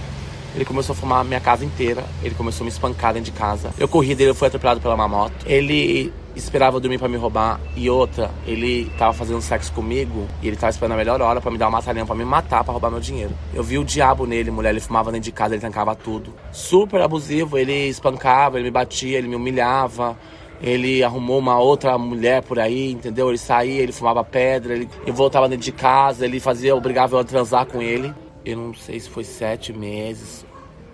Ele 0.55 0.65
começou 0.65 0.93
a 0.93 0.97
fumar 0.97 1.21
a 1.21 1.25
minha 1.25 1.41
casa 1.41 1.65
inteira. 1.65 2.05
Ele 2.23 2.35
começou 2.35 2.65
a 2.65 2.67
me 2.67 2.71
espancar 2.71 3.13
dentro 3.13 3.33
de 3.33 3.39
casa. 3.39 3.71
Eu 3.79 3.89
corri 3.89 4.15
dele, 4.15 4.31
eu 4.31 4.35
fui 4.35 4.47
atropelado 4.47 4.81
pela 4.81 4.95
uma 4.95 5.09
moto. 5.09 5.35
Ele 5.45 6.13
esperava 6.37 6.79
dormir 6.79 6.99
para 6.99 7.09
me 7.09 7.17
roubar. 7.17 7.61
E 7.77 7.91
outra, 7.91 8.31
ele 8.47 8.91
tava 8.97 9.13
fazendo 9.13 9.41
sexo 9.43 9.73
comigo 9.73 10.29
e 10.41 10.47
ele 10.47 10.57
tava 10.57 10.71
esperando 10.71 10.93
a 10.93 10.97
melhor 10.97 11.21
hora 11.21 11.41
para 11.41 11.51
me 11.51 11.59
dar 11.59 11.67
uma 11.67 11.79
matalhão 11.79 12.07
para 12.07 12.15
me 12.15 12.25
matar, 12.25 12.63
para 12.63 12.73
roubar 12.73 12.91
meu 12.91 13.01
dinheiro. 13.01 13.33
Eu 13.53 13.65
vi 13.65 13.79
o 13.79 13.85
diabo 13.85 14.27
nele, 14.27 14.51
mulher. 14.51 14.71
Ele 14.71 14.81
fumava 14.81 15.11
dentro 15.11 15.25
de 15.25 15.33
casa, 15.33 15.55
ele 15.55 15.61
trancava 15.61 15.95
tudo. 15.97 16.33
Super 16.53 17.01
abusivo. 17.01 17.59
Ele 17.59 17.89
espancava, 17.89 18.57
ele 18.57 18.65
me 18.65 18.71
batia, 18.71 19.19
ele 19.19 19.29
me 19.29 19.35
humilhava. 19.35 20.17
Ele 20.63 21.03
arrumou 21.03 21.41
uma 21.41 21.59
outra 21.59 21.99
mulher 21.99 22.43
por 22.43 22.61
aí, 22.61 22.93
entendeu? 22.93 23.29
Ele 23.29 23.37
saía, 23.37 23.83
ele 23.83 23.93
fumava 23.93 24.23
pedra, 24.23 24.73
ele, 24.73 24.89
eu 25.05 25.13
voltava 25.13 25.49
dentro 25.49 25.65
de 25.65 25.73
casa, 25.73 26.25
ele 26.25 26.39
fazia, 26.39 26.75
obrigava 26.75 27.17
eu 27.17 27.21
a 27.21 27.25
transar 27.25 27.67
com 27.67 27.83
ele 27.83 28.15
eu 28.45 28.57
não 28.57 28.75
sei 28.75 29.01
se 29.01 29.09
foi 29.09 29.25
sete 29.25 29.73
meses, 29.73 30.45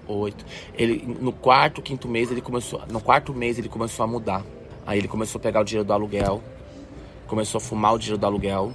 oito. 0.07 0.45
Ele, 0.75 1.17
no 1.21 1.33
quarto, 1.33 1.83
quinto 1.83 2.09
mês, 2.09 2.31
ele 2.31 2.41
começou. 2.41 2.83
No 2.89 3.01
quarto 3.01 3.35
mês 3.35 3.59
ele 3.59 3.69
começou 3.69 4.05
a 4.05 4.07
mudar. 4.07 4.45
Aí 4.87 4.99
ele 4.99 5.09
começou 5.09 5.39
a 5.39 5.43
pegar 5.43 5.61
o 5.61 5.65
dinheiro 5.65 5.87
do 5.87 5.93
aluguel, 5.93 6.43
começou 7.27 7.59
a 7.59 7.61
fumar 7.61 7.95
o 7.95 7.99
dinheiro 7.99 8.19
do 8.19 8.27
aluguel. 8.27 8.73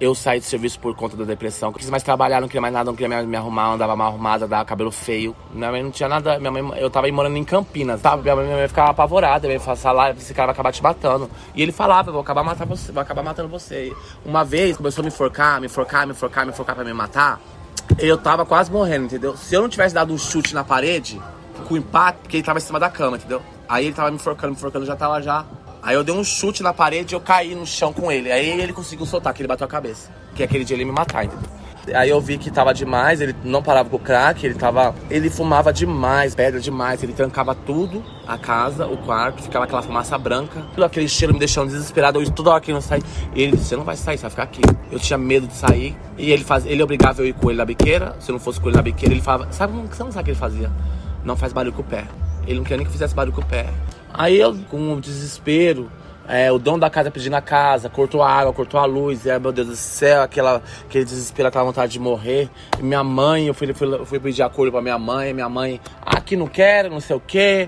Eu 0.00 0.14
saí 0.14 0.38
do 0.38 0.44
serviço 0.44 0.78
por 0.78 0.94
conta 0.94 1.16
da 1.16 1.24
depressão. 1.24 1.70
Não 1.70 1.78
quis 1.78 1.90
mais 1.90 2.04
trabalhar, 2.04 2.40
não 2.40 2.46
queria 2.46 2.60
mais 2.60 2.72
nada, 2.72 2.88
não 2.88 2.96
queria 2.96 3.24
me 3.24 3.36
arrumar, 3.36 3.72
andava 3.72 3.96
mal 3.96 4.08
arrumada, 4.08 4.46
dava 4.46 4.64
cabelo 4.64 4.92
feio. 4.92 5.34
Minha 5.52 5.72
mãe 5.72 5.82
não 5.82 5.90
tinha 5.90 6.08
nada. 6.08 6.38
Minha 6.38 6.52
mãe, 6.52 6.78
eu 6.80 6.88
tava 6.88 7.10
morando 7.10 7.36
em 7.36 7.42
Campinas? 7.42 8.00
Minha 8.22 8.36
mãe, 8.36 8.44
minha 8.44 8.56
mãe 8.58 8.68
ficava 8.68 8.92
apavorada, 8.92 9.48
minha 9.48 9.58
mãe 9.58 9.92
lá, 9.92 10.10
esse 10.12 10.32
cara 10.32 10.46
vai 10.46 10.52
acabar 10.52 10.70
te 10.70 10.80
matando. 10.80 11.28
E 11.52 11.60
ele 11.60 11.72
falava, 11.72 12.12
vou 12.12 12.20
acabar 12.20 12.44
matando 12.44 12.76
você, 12.76 12.92
vou 12.92 13.02
acabar 13.02 13.24
matando 13.24 13.48
você. 13.48 13.92
Uma 14.24 14.44
vez 14.44 14.76
começou 14.76 15.02
a 15.02 15.04
me 15.04 15.08
enforcar, 15.08 15.60
me 15.60 15.66
enforcar, 15.66 16.06
me 16.06 16.12
enforcar, 16.12 16.46
me 16.46 16.52
enforcar 16.52 16.76
pra 16.76 16.84
me 16.84 16.92
matar 16.92 17.40
eu 17.98 18.18
tava 18.18 18.44
quase 18.44 18.70
morrendo, 18.70 19.06
entendeu? 19.06 19.36
Se 19.36 19.54
eu 19.54 19.62
não 19.62 19.68
tivesse 19.68 19.94
dado 19.94 20.12
um 20.12 20.18
chute 20.18 20.54
na 20.54 20.64
parede, 20.64 21.20
com 21.66 21.76
impacto, 21.76 22.20
porque 22.20 22.36
ele 22.36 22.44
tava 22.44 22.58
em 22.58 22.62
cima 22.62 22.78
da 22.78 22.90
cama, 22.90 23.16
entendeu? 23.16 23.42
Aí 23.68 23.86
ele 23.86 23.94
tava 23.94 24.10
me 24.10 24.16
enforcando, 24.16 24.52
me 24.52 24.56
enforcando, 24.56 24.86
já 24.86 24.96
tava 24.96 25.20
já. 25.22 25.44
Aí 25.82 25.94
eu 25.94 26.02
dei 26.04 26.14
um 26.14 26.24
chute 26.24 26.62
na 26.62 26.72
parede 26.72 27.14
e 27.14 27.16
eu 27.16 27.20
caí 27.20 27.54
no 27.54 27.66
chão 27.66 27.92
com 27.92 28.10
ele. 28.10 28.30
Aí 28.30 28.60
ele 28.60 28.72
conseguiu 28.72 29.06
soltar, 29.06 29.32
que 29.32 29.40
ele 29.40 29.48
bateu 29.48 29.64
a 29.64 29.68
cabeça. 29.68 30.10
Que 30.34 30.42
aquele 30.42 30.64
dia 30.64 30.74
ele 30.74 30.82
ia 30.82 30.86
me 30.86 30.92
matar, 30.92 31.24
entendeu? 31.24 31.48
Aí 31.94 32.10
eu 32.10 32.20
vi 32.20 32.38
que 32.38 32.50
tava 32.50 32.72
demais, 32.72 33.20
ele 33.20 33.34
não 33.44 33.62
parava 33.62 33.88
com 33.88 33.96
o 33.96 33.98
crack, 33.98 34.44
ele 34.44 34.54
tava. 34.54 34.94
Ele 35.10 35.30
fumava 35.30 35.72
demais, 35.72 36.34
pedra 36.34 36.60
demais, 36.60 37.02
ele 37.02 37.12
trancava 37.12 37.54
tudo, 37.54 38.02
a 38.26 38.36
casa, 38.36 38.86
o 38.86 38.96
quarto, 38.96 39.42
ficava 39.42 39.64
aquela 39.64 39.82
fumaça 39.82 40.16
branca, 40.18 40.62
tudo 40.74 40.84
aquele 40.84 41.08
cheiro 41.08 41.32
me 41.32 41.38
deixando 41.38 41.68
desesperado, 41.68 42.20
eu 42.20 42.30
toda 42.30 42.50
hora 42.50 42.60
que 42.60 42.72
não 42.72 42.80
sair. 42.80 43.02
E 43.34 43.42
ele 43.42 43.52
disse, 43.52 43.68
você 43.68 43.76
não 43.76 43.84
vai 43.84 43.96
sair, 43.96 44.16
você 44.16 44.22
vai 44.22 44.30
ficar 44.30 44.42
aqui. 44.44 44.62
Eu 44.90 44.98
tinha 44.98 45.18
medo 45.18 45.46
de 45.46 45.54
sair. 45.54 45.96
E 46.16 46.30
ele 46.30 46.44
faz, 46.44 46.66
ele 46.66 46.82
obrigava 46.82 47.22
eu 47.22 47.26
ir 47.26 47.32
com 47.32 47.50
ele 47.50 47.58
na 47.58 47.64
biqueira. 47.64 48.16
Se 48.20 48.30
eu 48.30 48.34
não 48.34 48.40
fosse 48.40 48.60
com 48.60 48.68
ele 48.68 48.76
na 48.76 48.82
biqueira, 48.82 49.14
ele 49.14 49.22
falava, 49.22 49.52
sabe 49.52 49.72
como 49.72 49.86
você 49.86 50.02
não 50.02 50.12
sabe 50.12 50.22
o 50.22 50.24
que 50.24 50.30
ele 50.30 50.38
fazia? 50.38 50.70
Não 51.24 51.36
faz 51.36 51.52
barulho 51.52 51.72
com 51.72 51.82
o 51.82 51.84
pé. 51.84 52.04
Ele 52.46 52.58
não 52.58 52.64
queria 52.64 52.78
nem 52.78 52.86
que 52.86 52.90
eu 52.90 52.92
fizesse 52.92 53.14
barulho 53.14 53.34
com 53.34 53.42
o 53.42 53.46
pé. 53.46 53.66
Aí 54.12 54.38
eu, 54.38 54.56
com 54.70 54.94
o 54.94 55.00
desespero, 55.00 55.90
é, 56.28 56.52
o 56.52 56.58
dono 56.58 56.78
da 56.78 56.90
casa 56.90 57.10
pedindo 57.10 57.34
a 57.34 57.40
casa, 57.40 57.88
cortou 57.88 58.22
a 58.22 58.30
água, 58.30 58.52
cortou 58.52 58.78
a 58.78 58.84
luz, 58.84 59.24
e 59.24 59.30
aí, 59.30 59.40
meu 59.40 59.50
Deus 59.50 59.68
do 59.68 59.76
céu, 59.76 60.22
aquela, 60.22 60.62
aquele 60.84 61.04
desespero, 61.04 61.48
aquela 61.48 61.64
vontade 61.64 61.92
de 61.92 61.98
morrer. 61.98 62.50
E 62.78 62.82
minha 62.82 63.02
mãe, 63.02 63.46
eu 63.46 63.54
fui, 63.54 63.72
fui, 63.72 64.04
fui 64.04 64.20
pedir 64.20 64.42
acordo 64.42 64.70
pra 64.70 64.82
minha 64.82 64.98
mãe, 64.98 65.32
minha 65.32 65.48
mãe, 65.48 65.80
aqui 66.04 66.36
não 66.36 66.46
quero, 66.46 66.90
não 66.90 67.00
sei 67.00 67.16
o 67.16 67.20
quê 67.20 67.66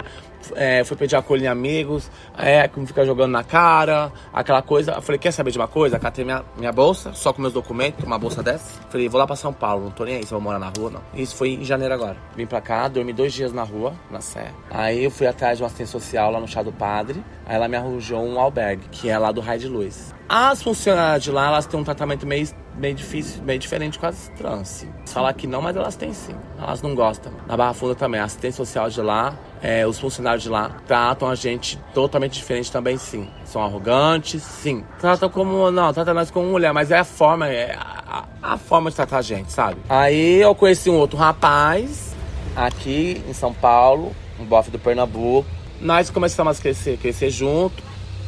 é, 0.55 0.85
fui 0.85 0.97
pedir 0.97 1.17
acolho 1.17 1.45
em 1.45 1.49
amigos, 1.49 2.11
é, 2.37 2.67
como 2.69 2.87
fica 2.87 3.05
jogando 3.05 3.33
na 3.33 3.45
cara, 3.45 4.13
aquela 4.33 4.63
coisa. 4.63 4.93
Eu 4.93 5.03
falei, 5.03 5.19
quer 5.19 5.33
saber 5.33 5.51
de 5.51 5.59
uma 5.59 5.69
coisa? 5.69 5.99
Catei 5.99 6.25
minha, 6.25 6.45
minha 6.57 6.73
bolsa, 6.73 7.13
só 7.13 7.33
com 7.33 7.41
meus 7.41 7.55
documentos, 7.55 8.05
uma 8.05 8.19
bolsa 8.19 8.43
dessa. 8.43 8.81
Falei, 8.89 9.09
vou 9.09 9.19
lá 9.19 9.27
pra 9.27 9.37
São 9.37 9.53
Paulo, 9.53 9.85
não 9.85 9.91
tô 9.91 10.05
nem 10.05 10.17
aí 10.17 10.25
se 10.25 10.31
vou 10.31 10.41
morar 10.41 10.59
na 10.59 10.73
rua, 10.77 10.91
não. 10.91 11.01
Isso 11.15 11.37
foi 11.37 11.51
em 11.51 11.65
janeiro 11.65 11.95
agora. 11.95 12.17
Vim 12.37 12.47
pra 12.47 12.61
cá, 12.61 12.89
dormi 12.89 13.13
dois 13.13 13.33
dias 13.33 13.53
na 13.53 13.63
rua, 13.63 13.95
na 14.11 14.21
Sé. 14.21 14.53
Aí 14.71 15.05
eu 15.05 15.11
fui 15.11 15.27
atrás 15.27 15.59
de 15.59 15.63
uma 15.63 15.67
assistente 15.67 15.91
social 15.91 16.31
lá 16.31 16.41
no 16.41 16.49
Chá 16.49 16.63
do 16.63 16.73
Padre. 16.73 17.23
Aí 17.47 17.57
ela 17.57 17.69
me 17.69 17.77
arranjou 17.77 18.25
um 18.25 18.39
albergue, 18.39 18.89
que 18.91 19.09
é 19.09 19.19
lá 19.19 19.33
do 19.33 19.41
Raio 19.41 19.61
de 19.61 19.69
Luz. 19.69 20.15
As 20.29 20.63
funcionárias 20.63 21.25
de 21.25 21.33
lá, 21.33 21.49
elas 21.49 21.67
têm 21.67 21.81
um 21.81 21.83
tratamento 21.83 22.25
meio, 22.25 22.49
meio 22.77 22.95
difícil, 22.95 23.43
meio 23.43 23.59
diferente 23.59 23.99
com 23.99 24.07
as 24.07 24.31
trans. 24.37 24.87
Falar 25.07 25.33
que 25.35 25.47
não, 25.47 25.61
mas 25.61 25.77
elas 25.77 25.97
têm 25.97 26.13
sim. 26.13 26.35
Elas 26.59 26.83
não 26.83 26.95
gostam. 26.95 27.33
Na 27.47 27.57
Barra 27.57 27.75
Funda 27.75 27.95
também, 27.95 28.21
a 28.21 28.25
assistente 28.25 28.57
social 28.57 28.89
de 28.89 29.01
lá, 29.01 29.35
é, 29.63 29.87
os 29.87 29.99
funcionários 29.99 30.43
de 30.43 30.49
lá 30.49 30.77
tratam 30.87 31.29
a 31.29 31.35
gente 31.35 31.79
totalmente 31.93 32.35
diferente 32.35 32.71
também, 32.71 32.97
sim. 32.97 33.29
São 33.45 33.63
arrogantes, 33.63 34.43
sim. 34.43 34.85
Tratam 34.99 35.29
como, 35.29 35.71
não, 35.71 35.93
tratam 35.93 36.15
nós 36.15 36.31
como 36.31 36.49
mulher, 36.49 36.73
mas 36.73 36.91
é 36.91 36.99
a 36.99 37.05
forma, 37.05 37.49
é 37.49 37.75
a, 37.75 38.25
a 38.43 38.59
forma 38.59 38.91
de 38.91 38.97
tratar 38.97 39.19
a 39.19 39.23
gente, 39.23 39.53
sabe? 39.53 39.81
Aí 39.89 40.41
eu 40.41 40.55
conheci 40.55 40.89
um 40.89 40.97
outro 40.97 41.19
rapaz 41.19 42.15
aqui 42.57 43.23
em 43.29 43.33
São 43.33 43.53
Paulo, 43.53 44.15
um 44.39 44.45
bofe 44.45 44.71
do 44.71 44.79
Pernambuco. 44.79 45.49
Nós 45.81 46.11
começamos 46.11 46.59
a 46.59 46.63
crescer, 46.63 46.99
crescer 46.99 47.31
junto. 47.31 47.83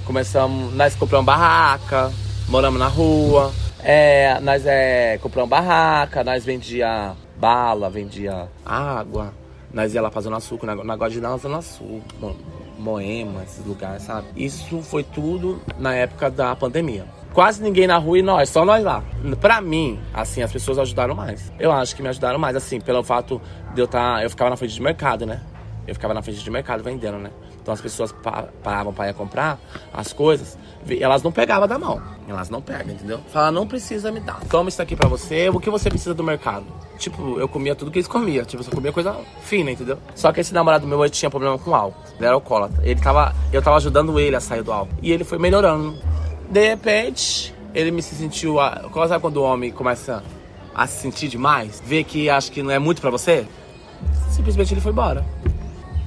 Começamos, 0.05 0.75
nós 0.75 0.97
compramos 0.97 1.27
barraca, 1.27 2.11
moramos 2.49 2.79
na 2.79 2.89
rua. 2.89 3.53
É, 3.85 4.39
nós 4.41 4.65
é, 4.65 5.19
compramos 5.19 5.51
barraca, 5.51 6.23
nós 6.23 6.45
vendia 6.45 7.15
bala, 7.37 7.91
vendia 7.91 8.49
água. 8.65 9.35
Nós 9.73 9.95
ia 9.95 10.03
lá 10.03 10.11
pra 10.11 10.21
Zona 10.21 10.39
Sul, 10.39 10.61
na, 10.63 10.77
na 10.77 10.95
Guadinã, 10.95 11.37
Zona 11.39 11.63
Sul, 11.63 12.03
Moema, 12.79 13.43
esses 13.43 13.65
lugares, 13.65 14.03
sabe? 14.03 14.27
Isso 14.37 14.83
foi 14.83 15.03
tudo 15.03 15.61
na 15.79 15.95
época 15.95 16.31
da 16.31 16.55
pandemia. 16.55 17.07
Quase 17.33 17.63
ninguém 17.63 17.87
na 17.87 17.97
rua 17.97 18.19
e 18.19 18.23
nós, 18.23 18.51
só 18.51 18.65
nós 18.65 18.85
lá. 18.85 19.03
Pra 19.41 19.61
mim, 19.61 19.99
assim, 20.13 20.43
as 20.43 20.53
pessoas 20.53 20.79
ajudaram 20.79 21.15
mais. 21.15 21.51
Eu 21.59 21.73
acho 21.73 21.97
que 21.97 22.03
me 22.03 22.09
ajudaram 22.09 22.39
mais, 22.39 22.55
assim, 22.55 22.79
pelo 22.79 23.03
fato 23.03 23.41
de 23.75 23.81
eu 23.81 23.87
estar. 23.87 24.17
Tá, 24.17 24.23
eu 24.23 24.29
ficava 24.29 24.51
na 24.51 24.57
frente 24.57 24.75
de 24.75 24.83
mercado, 24.83 25.25
né? 25.25 25.41
Eu 25.87 25.95
ficava 25.95 26.15
na 26.15 26.23
frente 26.23 26.43
de 26.43 26.51
mercado 26.51 26.83
vendendo, 26.83 27.19
né? 27.19 27.31
Então 27.61 27.73
as 27.73 27.81
pessoas 27.81 28.13
paravam 28.63 28.93
para 28.93 29.11
ir 29.11 29.15
comprar 29.15 29.59
as 29.93 30.13
coisas, 30.13 30.59
elas 31.01 31.23
não 31.23 31.31
pegavam 31.31 31.69
da 31.69 31.79
mão. 31.79 32.03
Elas 32.29 32.51
não 32.51 32.61
pegam, 32.61 32.93
entendeu? 32.95 33.21
Fala, 33.33 33.53
não 33.53 33.67
precisa 33.67 34.11
me 34.11 34.19
dar. 34.19 34.41
Toma 34.49 34.69
isso 34.69 34.83
aqui 34.83 34.97
pra 34.97 35.09
você, 35.09 35.49
o 35.49 35.61
que 35.61 35.71
você 35.71 35.89
precisa 35.89 36.13
do 36.13 36.25
mercado. 36.25 36.65
Tipo, 36.99 37.39
eu 37.39 37.49
comia 37.49 37.75
tudo 37.75 37.91
que 37.91 37.99
eles 37.99 38.09
comiam. 38.09 38.45
Tipo, 38.45 38.63
eu 38.63 38.65
só 38.65 38.71
comia 38.73 38.93
coisa 38.93 39.17
fina, 39.43 39.71
entendeu? 39.71 39.99
Só 40.15 40.33
que 40.33 40.41
esse 40.41 40.53
namorado 40.53 40.87
meu, 40.87 41.09
tinha 41.09 41.31
problema 41.31 41.57
com 41.59 41.75
álcool. 41.75 42.01
Ele 42.17 42.27
era 42.27 42.35
alcoólatra. 42.35 42.83
Ele 42.85 43.01
tava, 43.01 43.35
eu 43.53 43.63
tava 43.63 43.77
ajudando 43.77 44.19
ele 44.19 44.35
a 44.35 44.41
sair 44.41 44.63
do 44.63 44.73
álcool. 44.73 44.95
E 45.01 45.13
ele 45.13 45.23
foi 45.23 45.39
melhorando. 45.39 45.97
De 46.51 46.69
repente, 46.69 47.55
ele 47.75 47.91
me 47.91 48.03
se 48.03 48.15
sentiu. 48.15 48.57
Sabe 49.09 49.21
quando 49.21 49.37
o 49.37 49.43
homem 49.43 49.71
começa 49.71 50.23
a 50.75 50.87
se 50.87 51.01
sentir 51.01 51.29
demais? 51.29 51.83
Vê 51.85 52.03
que 52.03 52.29
acha 52.29 52.51
que 52.51 52.63
não 52.63 52.71
é 52.71 52.79
muito 52.79 53.01
pra 53.01 53.11
você? 53.11 53.47
Simplesmente 54.31 54.75
ele 54.75 54.81
foi 54.81 54.91
embora. 54.91 55.25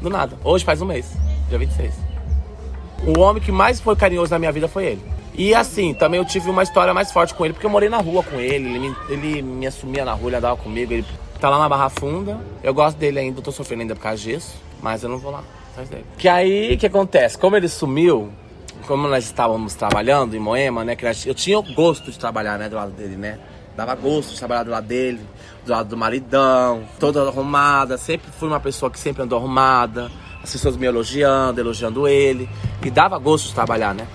Do 0.06 0.10
nada. 0.12 0.38
Hoje 0.44 0.64
faz 0.64 0.84
um 0.84 0.86
mês 0.86 1.12
dia 1.50 1.58
26. 1.58 1.92
O 3.08 3.20
homem 3.22 3.42
que 3.42 3.52
mais 3.52 3.80
foi 3.80 3.96
carinhoso 3.96 4.30
na 4.30 4.38
minha 4.38 4.52
vida 4.52 4.68
foi 4.68 4.86
ele. 4.86 5.02
E 5.34 5.52
assim, 5.56 5.96
também 5.96 6.20
eu 6.20 6.26
tive 6.26 6.48
uma 6.48 6.62
história 6.62 6.94
mais 6.94 7.12
forte 7.12 7.34
com 7.34 7.44
ele, 7.44 7.56
porque 7.56 7.66
eu 7.66 7.72
morei 7.72 7.90
na 7.90 7.98
rua 7.98 8.22
com 8.22 8.40
ele, 8.40 8.70
ele 8.70 8.80
me, 8.80 8.96
ele 9.10 9.42
me 9.42 9.66
assumia 9.66 10.06
na 10.06 10.14
rua, 10.14 10.30
ele 10.30 10.36
andava 10.36 10.58
comigo, 10.58 10.94
ele 10.94 11.04
tá 11.40 11.50
lá 11.50 11.58
na 11.58 11.68
Barra 11.68 11.90
Funda. 11.90 12.40
Eu 12.62 12.72
gosto 12.72 12.98
dele 12.98 13.18
ainda, 13.18 13.40
eu 13.40 13.42
tô 13.42 13.52
sofrendo 13.52 13.82
ainda 13.82 13.96
por 13.96 14.04
causa 14.04 14.22
disso, 14.22 14.54
mas 14.80 15.02
eu 15.02 15.10
não 15.10 15.18
vou 15.18 15.32
lá 15.32 15.44
atrás 15.72 15.90
dele. 15.90 16.06
Que 16.20 16.30
aí, 16.30 16.76
o 16.76 16.78
que 16.78 16.86
acontece? 16.86 17.36
Como 17.36 17.58
ele 17.58 17.68
sumiu, 17.68 18.30
como 18.86 19.08
nós 19.08 19.26
estávamos 19.26 19.74
trabalhando 19.74 20.36
em 20.36 20.40
Moema, 20.40 20.86
né, 20.86 20.96
que 20.96 21.04
eu 21.26 21.34
tinha 21.34 21.58
o 21.58 21.64
gosto 21.74 22.12
de 22.12 22.20
trabalhar, 22.20 22.60
né, 22.60 22.70
do 22.70 22.76
lado 22.76 22.92
dele, 22.92 23.16
né? 23.16 23.40
Dava 23.75 23.94
gosto 23.96 24.32
de 24.34 24.39
trabalhar 24.39 24.63
do 24.63 24.72
lado 24.72 24.88
dele, 24.88 25.22
do 25.65 25.72
lado 25.72 25.89
do 25.89 25.98
maridão, 25.98 26.84
toda 27.00 27.22
arrumada, 27.22 27.98
sempre 27.98 28.32
fui 28.32 28.48
uma 28.48 28.60
pessoa 28.60 28.89
que 28.89 29.00
sempre 29.00 29.24
andou 29.24 29.38
arrumada 29.38 30.10
as 30.46 30.51
pessoas 30.51 30.77
me 30.77 30.86
elogiando, 30.86 31.60
elogiando 31.60 32.08
ele. 32.08 32.48
E 32.84 32.89
dava 32.89 33.17
gosto 33.17 33.48
de 33.48 33.53
trabalhar, 33.53 33.94
né? 33.94 34.08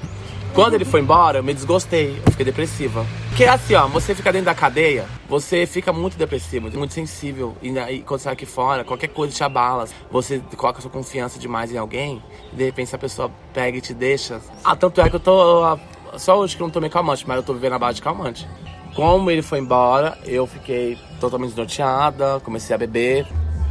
Quando 0.55 0.75
ele 0.75 0.85
foi 0.85 1.00
embora, 1.00 1.38
eu 1.38 1.45
me 1.45 1.55
desgostei, 1.55 2.21
eu 2.25 2.31
fiquei 2.31 2.45
depressiva. 2.45 3.07
Porque 3.29 3.45
assim, 3.45 3.75
ó, 3.75 3.87
você 3.87 4.14
fica 4.14 4.33
dentro 4.33 4.47
da 4.47 4.55
cadeia, 4.55 5.07
você 5.29 5.64
fica 5.64 5.93
muito 5.93 6.17
depressivo, 6.17 6.69
muito 6.76 6.93
sensível. 6.93 7.57
E, 7.62 7.69
e 7.69 8.00
quando 8.02 8.19
você 8.19 8.25
sai 8.25 8.33
aqui 8.33 8.47
fora, 8.47 8.85
qualquer 8.85 9.09
coisa 9.09 9.33
te 9.35 9.45
abala. 9.45 9.87
Você 10.11 10.40
coloca 10.57 10.81
sua 10.81 10.90
confiança 10.90 11.38
demais 11.38 11.73
em 11.73 11.76
alguém, 11.76 12.23
e 12.52 12.57
de 12.57 12.64
repente 12.64 12.95
a 12.95 12.99
pessoa 12.99 13.31
pega 13.52 13.79
e 13.79 13.81
te 13.81 13.95
deixa. 13.95 14.40
Ah, 14.64 14.75
tanto 14.75 15.00
é 15.00 15.09
que 15.09 15.17
eu 15.17 15.21
tô. 15.21 15.79
Só 16.17 16.38
hoje 16.38 16.57
que 16.57 16.62
eu 16.62 16.67
não 16.67 16.73
tomei 16.73 16.90
calmante, 16.90 17.25
mas 17.26 17.37
eu 17.37 17.43
tô 17.43 17.55
vivendo 17.55 17.75
a 17.75 17.79
base 17.79 17.97
de 17.97 18.02
calmante. 18.02 18.49
Como 18.95 19.31
ele 19.31 19.43
foi 19.43 19.61
embora, 19.61 20.19
eu 20.25 20.47
fiquei 20.47 20.99
totalmente 21.21 21.51
desnorteada, 21.51 22.41
comecei 22.41 22.75
a 22.75 22.79
beber. 22.79 23.27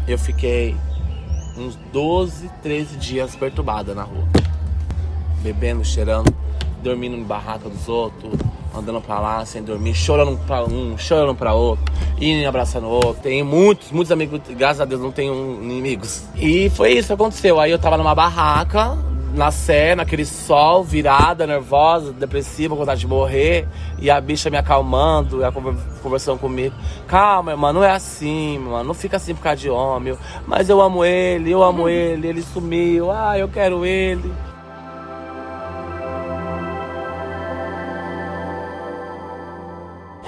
Eu 0.08 0.18
fiquei 0.18 0.76
uns 1.58 1.78
12, 1.92 2.50
13 2.64 2.98
dias 2.98 3.36
perturbada 3.36 3.94
na 3.94 4.04
rua. 4.04 4.28
Bebendo, 5.42 5.84
cheirando, 5.84 6.34
dormindo 6.82 7.16
em 7.16 7.24
barraca 7.24 7.70
dos 7.70 7.88
outros, 7.88 8.34
andando 8.76 9.02
pra 9.02 9.20
lá 9.20 9.46
sem 9.46 9.62
dormir, 9.62 9.94
chorando 9.94 10.38
pra 10.46 10.64
um, 10.64 10.98
chorando 10.98 11.36
pra 11.36 11.54
outro, 11.54 11.84
indo 12.20 12.48
abraçando 12.48 12.88
o 12.88 12.92
outro. 12.92 13.22
Tem 13.22 13.44
muitos, 13.44 13.92
muitos 13.92 14.12
amigos, 14.12 14.42
graças 14.50 14.82
a 14.82 14.86
Deus 14.86 15.02
não 15.02 15.12
tenho 15.12 15.62
inimigos. 15.62 16.24
E 16.36 16.70
foi 16.70 16.94
isso 16.94 17.08
que 17.08 17.14
aconteceu. 17.14 17.60
Aí 17.60 17.72
eu 17.72 17.80
tava 17.80 17.98
numa 17.98 18.16
barraca, 18.16 18.98
na 19.34 19.52
Sé, 19.52 19.96
naquele 19.96 20.26
sol, 20.26 20.84
virada, 20.84 21.46
nervosa, 21.46 22.12
depressiva, 22.12 22.76
com 22.76 22.82
vontade 22.82 23.02
de 23.02 23.08
morrer, 23.08 23.68
e 24.00 24.10
a 24.10 24.20
bicha 24.20 24.50
me 24.50 24.58
acalmando, 24.58 25.44
ela 25.44 25.54
conversando 26.02 26.40
comigo. 26.40 26.76
Calma, 27.08 27.52
irmã, 27.52 27.72
não 27.72 27.84
é 27.84 27.92
assim, 27.92 28.60
mano, 28.60 28.84
não 28.86 28.94
fica 28.94 29.18
assim 29.18 29.36
por 29.36 29.42
causa 29.42 29.58
de 29.58 29.70
homem. 29.70 30.18
Mas 30.48 30.70
eu 30.70 30.82
amo 30.82 31.06
ele, 31.06 31.52
eu 31.52 31.64
amo 31.64 31.88
ele, 31.88 32.28
ele 32.28 32.42
sumiu, 32.42 33.12
ah, 33.12 33.38
eu 33.38 33.48
quero 33.48 33.86
ele. 33.86 34.34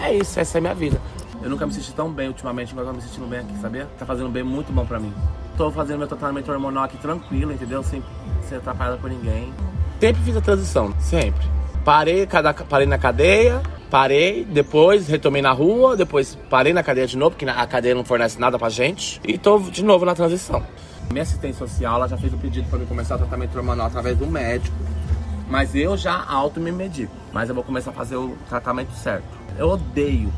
É 0.04 0.14
isso, 0.16 0.40
essa 0.40 0.58
é 0.58 0.60
a 0.60 0.62
minha 0.62 0.76
vida. 0.76 1.00
Eu 1.42 1.50
nunca 1.50 1.66
me 1.66 1.74
senti 1.74 1.94
tão 1.94 2.12
bem 2.12 2.28
ultimamente, 2.28 2.76
mas 2.76 2.86
eu 2.86 2.94
me 2.94 3.02
sentindo 3.02 3.26
bem 3.28 3.40
aqui, 3.40 3.58
sabia? 3.60 3.88
Tá 3.98 4.06
fazendo 4.06 4.30
bem 4.30 4.44
muito 4.44 4.72
bom 4.72 4.86
pra 4.86 5.00
mim. 5.00 5.14
Tô 5.58 5.72
fazendo 5.72 6.00
meu 6.00 6.08
tratamento 6.08 6.52
hormonal 6.52 6.86
aqui 6.86 6.98
tranquilo, 6.98 7.52
entendeu? 7.52 7.84
Sem 7.84 8.04
ser 8.48 8.56
atrapalhada 8.56 8.98
por 8.98 9.10
ninguém. 9.10 9.54
Sempre 10.00 10.24
fiz 10.24 10.36
a 10.38 10.42
transição, 10.42 10.94
sempre. 11.00 11.46
Parei, 11.86 12.28
parei 12.70 12.88
na 12.88 12.98
cadeia, 12.98 13.62
parei, 13.90 14.46
depois 14.46 15.08
retomei 15.08 15.42
na 15.42 15.52
rua, 15.52 15.96
depois 15.96 16.38
parei 16.50 16.74
na 16.74 16.84
cadeia 16.84 17.08
de 17.08 17.18
novo, 17.18 17.32
porque 17.32 17.46
a 17.46 17.68
cadeia 17.68 17.94
não 17.94 18.04
fornece 18.04 18.40
nada 18.40 18.58
pra 18.58 18.70
gente. 18.70 19.20
E 19.28 19.38
tô 19.38 19.60
de 19.60 19.84
novo 19.84 20.06
na 20.06 20.16
transição. 20.16 20.64
Minha 21.12 21.24
assistente 21.24 21.58
social 21.58 21.96
ela 21.96 22.08
já 22.08 22.18
fez 22.18 22.34
o 22.34 22.38
pedido 22.38 22.70
para 22.70 22.80
mim 22.80 22.86
começar 22.86 23.16
o 23.16 23.18
tratamento 23.18 23.58
hormonal 23.58 23.88
através 23.88 24.18
do 24.18 24.26
médico. 24.26 24.76
Mas 25.50 25.76
eu 25.76 25.98
já 25.98 26.24
auto 26.24 26.60
me 26.60 26.72
medico. 26.72 27.14
Mas 27.34 27.50
eu 27.50 27.56
vou 27.56 27.64
começar 27.64 27.92
a 27.92 27.94
fazer 27.94 28.16
o 28.16 28.38
tratamento 28.48 28.94
certo. 28.94 29.26
Eu 29.58 29.70
odeio 29.70 30.32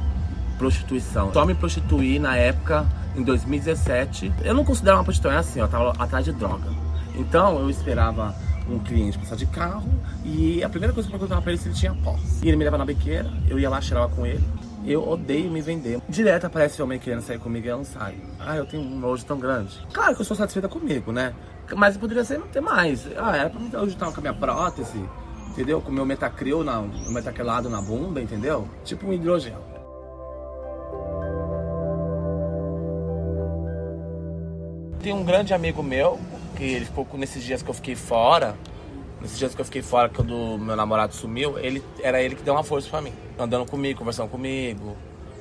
prostituição. 0.57 1.31
Só 1.31 1.45
me 1.45 1.53
prostituí 1.53 2.17
na 2.17 2.35
época, 2.35 2.85
em 3.15 3.23
2017. 3.23 4.33
Eu 4.43 4.53
não 4.53 4.63
considero 4.63 4.97
uma 4.97 5.03
prostituição 5.03 5.39
assim, 5.39 5.59
eu 5.59 5.67
tava 5.67 5.91
atrás 5.97 6.25
de 6.25 6.31
droga. 6.31 6.69
Então 7.15 7.59
eu 7.59 7.69
esperava 7.69 8.35
um 8.69 8.79
cliente 8.79 9.17
passar 9.17 9.35
de 9.35 9.45
carro 9.45 9.89
e 10.23 10.63
a 10.63 10.69
primeira 10.69 10.93
coisa 10.93 11.07
que 11.07 11.13
eu 11.13 11.19
perguntava 11.19 11.41
pra 11.41 11.51
ele 11.51 11.61
se 11.61 11.67
ele 11.67 11.75
tinha 11.75 11.93
posse. 11.93 12.43
E 12.43 12.47
ele 12.47 12.57
me 12.57 12.63
levava 12.63 12.79
na 12.79 12.85
biqueira, 12.85 13.31
eu 13.49 13.59
ia 13.59 13.69
lá, 13.69 13.81
cheirava 13.81 14.13
com 14.13 14.25
ele. 14.25 14.43
Eu 14.85 15.07
odeio 15.07 15.49
me 15.49 15.61
vender. 15.61 16.01
Direto 16.09 16.45
aparece 16.45 16.81
homem 16.81 16.99
querendo 16.99 17.21
sair 17.21 17.39
comigo 17.39 17.65
e 17.65 17.69
eu 17.69 17.77
não 17.77 17.85
saio. 17.85 18.19
Ah, 18.37 18.57
eu 18.57 18.65
tenho 18.65 18.83
um 18.83 18.99
nojo 18.99 19.23
tão 19.23 19.39
grande. 19.39 19.79
Claro 19.93 20.13
que 20.13 20.21
eu 20.21 20.25
sou 20.25 20.35
satisfeita 20.35 20.67
comigo, 20.67 21.11
né? 21.11 21.33
Mas 21.73 21.95
poderia 21.95 22.25
ser 22.25 22.37
não 22.37 22.47
ter 22.47 22.59
mais. 22.59 23.07
Ah, 23.17 23.37
era 23.37 23.49
pra 23.49 23.59
mim 23.59 23.71
hoje 23.73 23.93
estar 23.93 24.11
com 24.11 24.19
a 24.19 24.21
minha 24.21 24.33
prótese, 24.33 25.01
entendeu? 25.47 25.79
Com 25.79 25.89
o 25.89 25.93
meu 25.93 26.05
metacril, 26.05 26.65
na, 26.65 26.81
o 26.81 27.11
metaquelado 27.11 27.69
na 27.69 27.81
bunda, 27.81 28.21
entendeu? 28.21 28.67
Tipo 28.83 29.07
um 29.07 29.13
hidrogel. 29.13 29.72
Tem 35.03 35.11
um 35.11 35.25
grande 35.25 35.53
amigo 35.53 35.83
meu, 35.83 36.17
que 36.55 36.63
ele 36.63 36.85
ficou 36.85 37.05
nesses 37.15 37.43
dias 37.43 37.61
que 37.61 37.69
eu 37.69 37.73
fiquei 37.73 37.93
fora, 37.93 38.55
nesses 39.21 39.37
dias 39.37 39.53
que 39.53 39.59
eu 39.59 39.65
fiquei 39.65 39.81
fora, 39.81 40.07
quando 40.07 40.57
meu 40.57 40.77
namorado 40.77 41.13
sumiu, 41.13 41.59
ele 41.59 41.83
era 42.01 42.21
ele 42.21 42.35
que 42.35 42.41
deu 42.41 42.53
uma 42.53 42.63
força 42.63 42.89
pra 42.89 43.01
mim. 43.01 43.11
Andando 43.37 43.69
comigo, 43.69 43.99
conversando 43.99 44.29
comigo, 44.29 44.95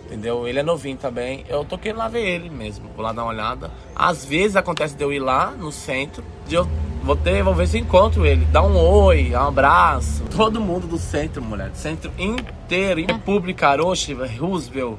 entendeu? 0.04 0.48
Ele 0.48 0.58
é 0.58 0.64
novinho 0.64 0.96
também. 0.96 1.44
Eu 1.48 1.64
tô 1.64 1.78
querendo 1.78 1.98
lá 1.98 2.08
ver 2.08 2.26
ele 2.26 2.50
mesmo, 2.50 2.88
vou 2.96 3.04
lá 3.04 3.12
dar 3.12 3.22
uma 3.22 3.30
olhada. 3.30 3.70
Às 3.94 4.24
vezes 4.24 4.56
acontece 4.56 4.96
de 4.96 5.04
eu 5.04 5.12
ir 5.12 5.20
lá 5.20 5.52
no 5.52 5.70
centro, 5.70 6.24
de 6.48 6.56
eu 6.56 6.66
vou 7.04 7.14
ter, 7.14 7.44
vou 7.44 7.54
ver 7.54 7.68
se 7.68 7.78
eu 7.78 7.82
encontro 7.82 8.26
ele, 8.26 8.44
dar 8.46 8.62
um 8.64 8.76
oi, 8.76 9.30
um 9.32 9.46
abraço. 9.46 10.24
Todo 10.36 10.60
mundo 10.60 10.88
do 10.88 10.98
centro, 10.98 11.40
mulher, 11.40 11.70
centro 11.74 12.10
inteiro, 12.18 12.98
em 12.98 13.06
República, 13.06 13.68
Aroche, 13.68 14.12
Roosevelt, 14.12 14.98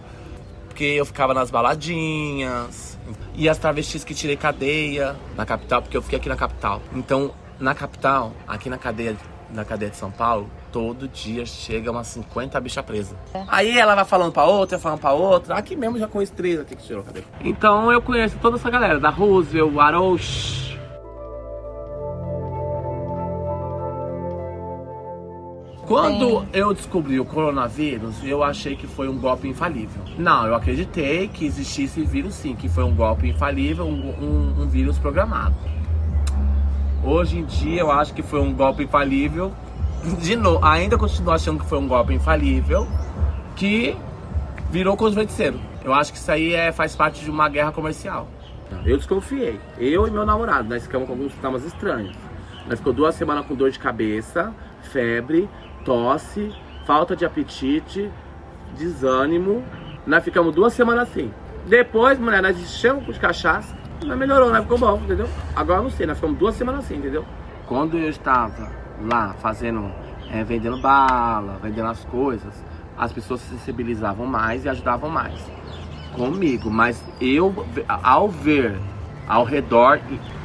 porque 0.70 0.86
eu 0.86 1.06
ficava 1.06 1.34
nas 1.34 1.52
baladinhas. 1.52 2.93
E 3.36 3.50
as 3.50 3.58
travestis 3.58 4.04
que 4.04 4.14
tirei 4.14 4.36
cadeia 4.36 5.16
na 5.36 5.46
capital, 5.46 5.82
porque 5.82 5.98
eu 5.98 6.02
fiquei 6.02 6.20
aqui 6.20 6.30
na 6.30 6.36
capital. 6.36 6.82
Então, 6.94 7.32
na 7.60 7.74
capital, 7.74 8.32
aqui 8.48 8.70
na 8.70 8.78
cadeia, 8.78 9.16
na 9.50 9.66
cadeia 9.66 9.90
de 9.90 9.98
São 9.98 10.12
Paulo, 10.12 10.50
todo 10.72 11.08
dia 11.08 11.46
chega 11.46 11.92
umas 11.92 12.08
50 12.08 12.60
bicha 12.60 12.84
presa. 12.84 13.16
Aí 13.48 13.78
ela 13.78 13.96
vai 13.96 14.06
falando 14.06 14.32
pra 14.32 14.46
outra, 14.46 14.78
falando 14.78 15.00
pra 15.00 15.14
outra. 15.14 15.56
Aqui 15.56 15.76
mesmo 15.76 15.98
já 15.98 16.08
conheço 16.08 16.34
três 16.34 16.60
aqui 16.60 16.76
que 16.76 16.84
tirou 16.84 17.04
cadeia. 17.04 17.26
Então 17.42 17.92
eu 17.92 18.02
conheço 18.02 18.38
toda 18.42 18.58
essa 18.58 18.70
galera, 18.70 19.00
da 19.00 19.10
Roosevelt, 19.10 19.78
Aroche. 19.78 20.73
Quando 25.88 26.46
eu 26.54 26.74
descobri 26.74 27.20
o 27.20 27.26
coronavírus, 27.26 28.16
eu 28.24 28.42
achei 28.42 28.76
que 28.76 28.88
foi 28.88 29.10
um 29.10 29.18
golpe 29.18 29.50
infalível. 29.50 30.02
Não, 30.18 30.48
eu 30.48 30.56
acreditei 30.56 31.28
que 31.28 31.46
existisse 31.46 32.02
vírus 32.06 32.36
sim, 32.36 32.56
que 32.56 32.70
foi 32.70 32.86
um 32.86 32.96
golpe 32.96 33.28
infalível, 33.28 33.86
um, 33.86 33.92
um, 33.92 34.62
um 34.62 34.68
vírus 34.68 34.98
programado. 34.98 35.56
Hoje 37.04 37.40
em 37.40 37.44
dia 37.44 37.82
eu 37.82 37.92
acho 37.92 38.14
que 38.14 38.24
foi 38.24 38.40
um 38.40 38.54
golpe 38.54 38.84
infalível. 38.84 39.52
De 40.22 40.38
novo, 40.38 40.64
ainda 40.64 40.98
continuo 40.98 41.34
achando 41.34 41.60
que 41.60 41.66
foi 41.66 41.78
um 41.78 41.88
golpe 41.88 42.14
infalível, 42.14 42.88
que 43.56 43.96
virou 44.72 44.96
com 44.96 45.06
os 45.06 45.14
feiticeiros. 45.14 45.60
Eu 45.84 45.94
acho 45.94 46.14
que 46.14 46.18
isso 46.18 46.32
aí 46.32 46.54
é, 46.54 46.72
faz 46.72 46.96
parte 46.96 47.22
de 47.22 47.30
uma 47.30 47.50
guerra 47.50 47.74
comercial. 47.74 48.28
Eu 48.86 48.98
desconfiei. 48.98 49.60
Eu 49.78 50.08
e 50.08 50.12
meu 50.12 50.26
namorado, 50.26 50.68
nós 50.68 50.84
ficamos 50.84 51.08
com 51.08 51.14
alguns 51.14 51.34
sintomas 51.34 51.66
estranhos. 51.66 52.16
Nós 52.68 52.80
ficou 52.80 52.94
duas 52.94 53.16
semanas 53.16 53.46
com 53.46 53.54
dor 53.54 53.70
de 53.70 53.78
cabeça, 53.78 54.54
febre, 54.82 55.50
tosse, 55.84 56.54
falta 56.86 57.16
de 57.16 57.26
apetite, 57.26 58.12
desânimo. 58.78 59.64
Nós 60.06 60.24
ficamos 60.24 60.54
duas 60.54 60.74
semanas 60.74 61.10
assim. 61.10 61.32
Depois, 61.66 62.20
mulher, 62.20 62.42
nós 62.42 62.60
enchemos 62.60 63.06
de 63.06 63.20
cachaça, 63.20 63.76
nós 64.06 64.18
melhorou, 64.18 64.50
nós 64.50 64.64
ficou 64.64 64.78
bom, 64.78 64.98
entendeu? 64.98 65.30
Agora 65.56 65.82
não 65.82 65.90
sei, 65.90 66.06
nós 66.06 66.18
ficamos 66.18 66.38
duas 66.38 66.56
semanas 66.56 66.86
assim, 66.86 66.96
entendeu? 66.96 67.26
Quando 67.68 67.98
eu 67.98 68.10
estava 68.10 68.70
lá 69.02 69.34
fazendo, 69.40 69.90
é, 70.30 70.44
vendendo 70.44 70.82
bala, 70.82 71.58
vendendo 71.64 71.88
as 71.88 72.04
coisas, 72.06 72.54
as 72.98 73.12
pessoas 73.12 73.42
se 73.42 73.50
sensibilizavam 73.50 74.26
mais 74.26 74.66
e 74.66 74.70
ajudavam 74.70 75.10
mais 75.10 75.40
comigo. 76.14 76.70
Mas 76.70 77.04
eu, 77.20 77.66
ao 77.88 78.28
ver 78.30 78.78
ao 79.28 79.44
redor, 79.44 80.00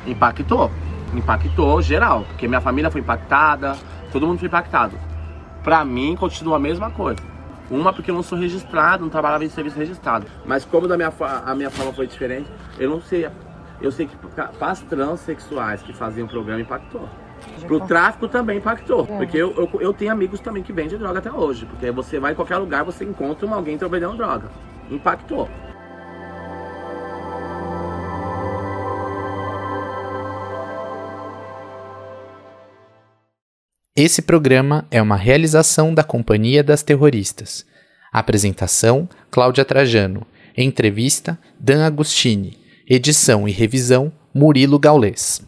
impactou. 0.07 0.71
Impactou 1.15 1.81
geral, 1.81 2.25
porque 2.29 2.47
minha 2.47 2.61
família 2.61 2.91
foi 2.91 3.01
impactada, 3.01 3.77
todo 4.13 4.27
mundo 4.27 4.39
foi 4.39 4.49
impactado. 4.49 4.97
Pra 5.63 5.85
mim, 5.85 6.17
continua 6.17 6.57
a 6.57 6.59
mesma 6.59 6.91
coisa. 6.91 7.21
Uma 7.71 7.93
porque 7.93 8.11
eu 8.11 8.15
não 8.15 8.23
sou 8.23 8.39
registrado, 8.39 9.03
não 9.03 9.11
trabalhava 9.11 9.45
em 9.45 9.51
serviço 9.51 9.79
registrado. 9.79 10.27
Mas 10.47 10.65
como 10.65 10.89
da 10.89 10.97
minha, 10.97 11.13
a 11.45 11.55
minha 11.55 11.71
forma 11.71 11.93
foi 11.93 12.07
diferente, 12.07 12.51
eu 12.79 12.89
não 12.89 13.01
sei. 13.01 13.29
Eu 13.81 13.93
sei 13.93 14.07
que 14.07 14.17
para 14.17 14.71
as 14.71 14.81
transexuais 14.81 15.83
que 15.83 15.93
faziam 15.93 16.27
o 16.27 16.31
programa 16.31 16.61
impactou. 16.61 17.09
Pro 17.67 17.81
tráfico 17.81 18.27
também 18.27 18.59
impactou. 18.59 19.07
Porque 19.07 19.37
eu, 19.37 19.55
eu, 19.55 19.81
eu, 19.81 19.93
tenho 19.93 20.11
amigos 20.11 20.41
também 20.41 20.63
que 20.63 20.73
vendem 20.73 20.99
droga 20.99 21.19
até 21.19 21.31
hoje. 21.31 21.67
Porque 21.67 21.91
você 21.91 22.19
vai 22.19 22.33
em 22.33 22.35
qualquer 22.35 22.57
lugar, 22.57 22.85
você 22.85 23.05
encontra 23.05 23.49
alguém 23.53 23.77
que 23.77 23.85
tá 23.85 23.89
vendendo 23.89 24.17
droga. 24.17 24.49
Impactou. 24.91 25.49
Esse 34.01 34.23
programa 34.23 34.87
é 34.93 35.03
uma 35.03 35.17
realização 35.17 35.93
da 35.93 36.05
Companhia 36.05 36.63
das 36.63 36.85
Terroristas. 36.85 37.67
Apresentação: 38.13 39.09
Cláudia 39.29 39.65
Trajano. 39.65 40.25
Entrevista: 40.57 41.37
Dan 41.59 41.85
Agostini. 41.85 42.57
Edição 42.89 43.49
e 43.49 43.51
revisão: 43.51 44.13
Murilo 44.33 44.79
Gaulês. 44.79 45.43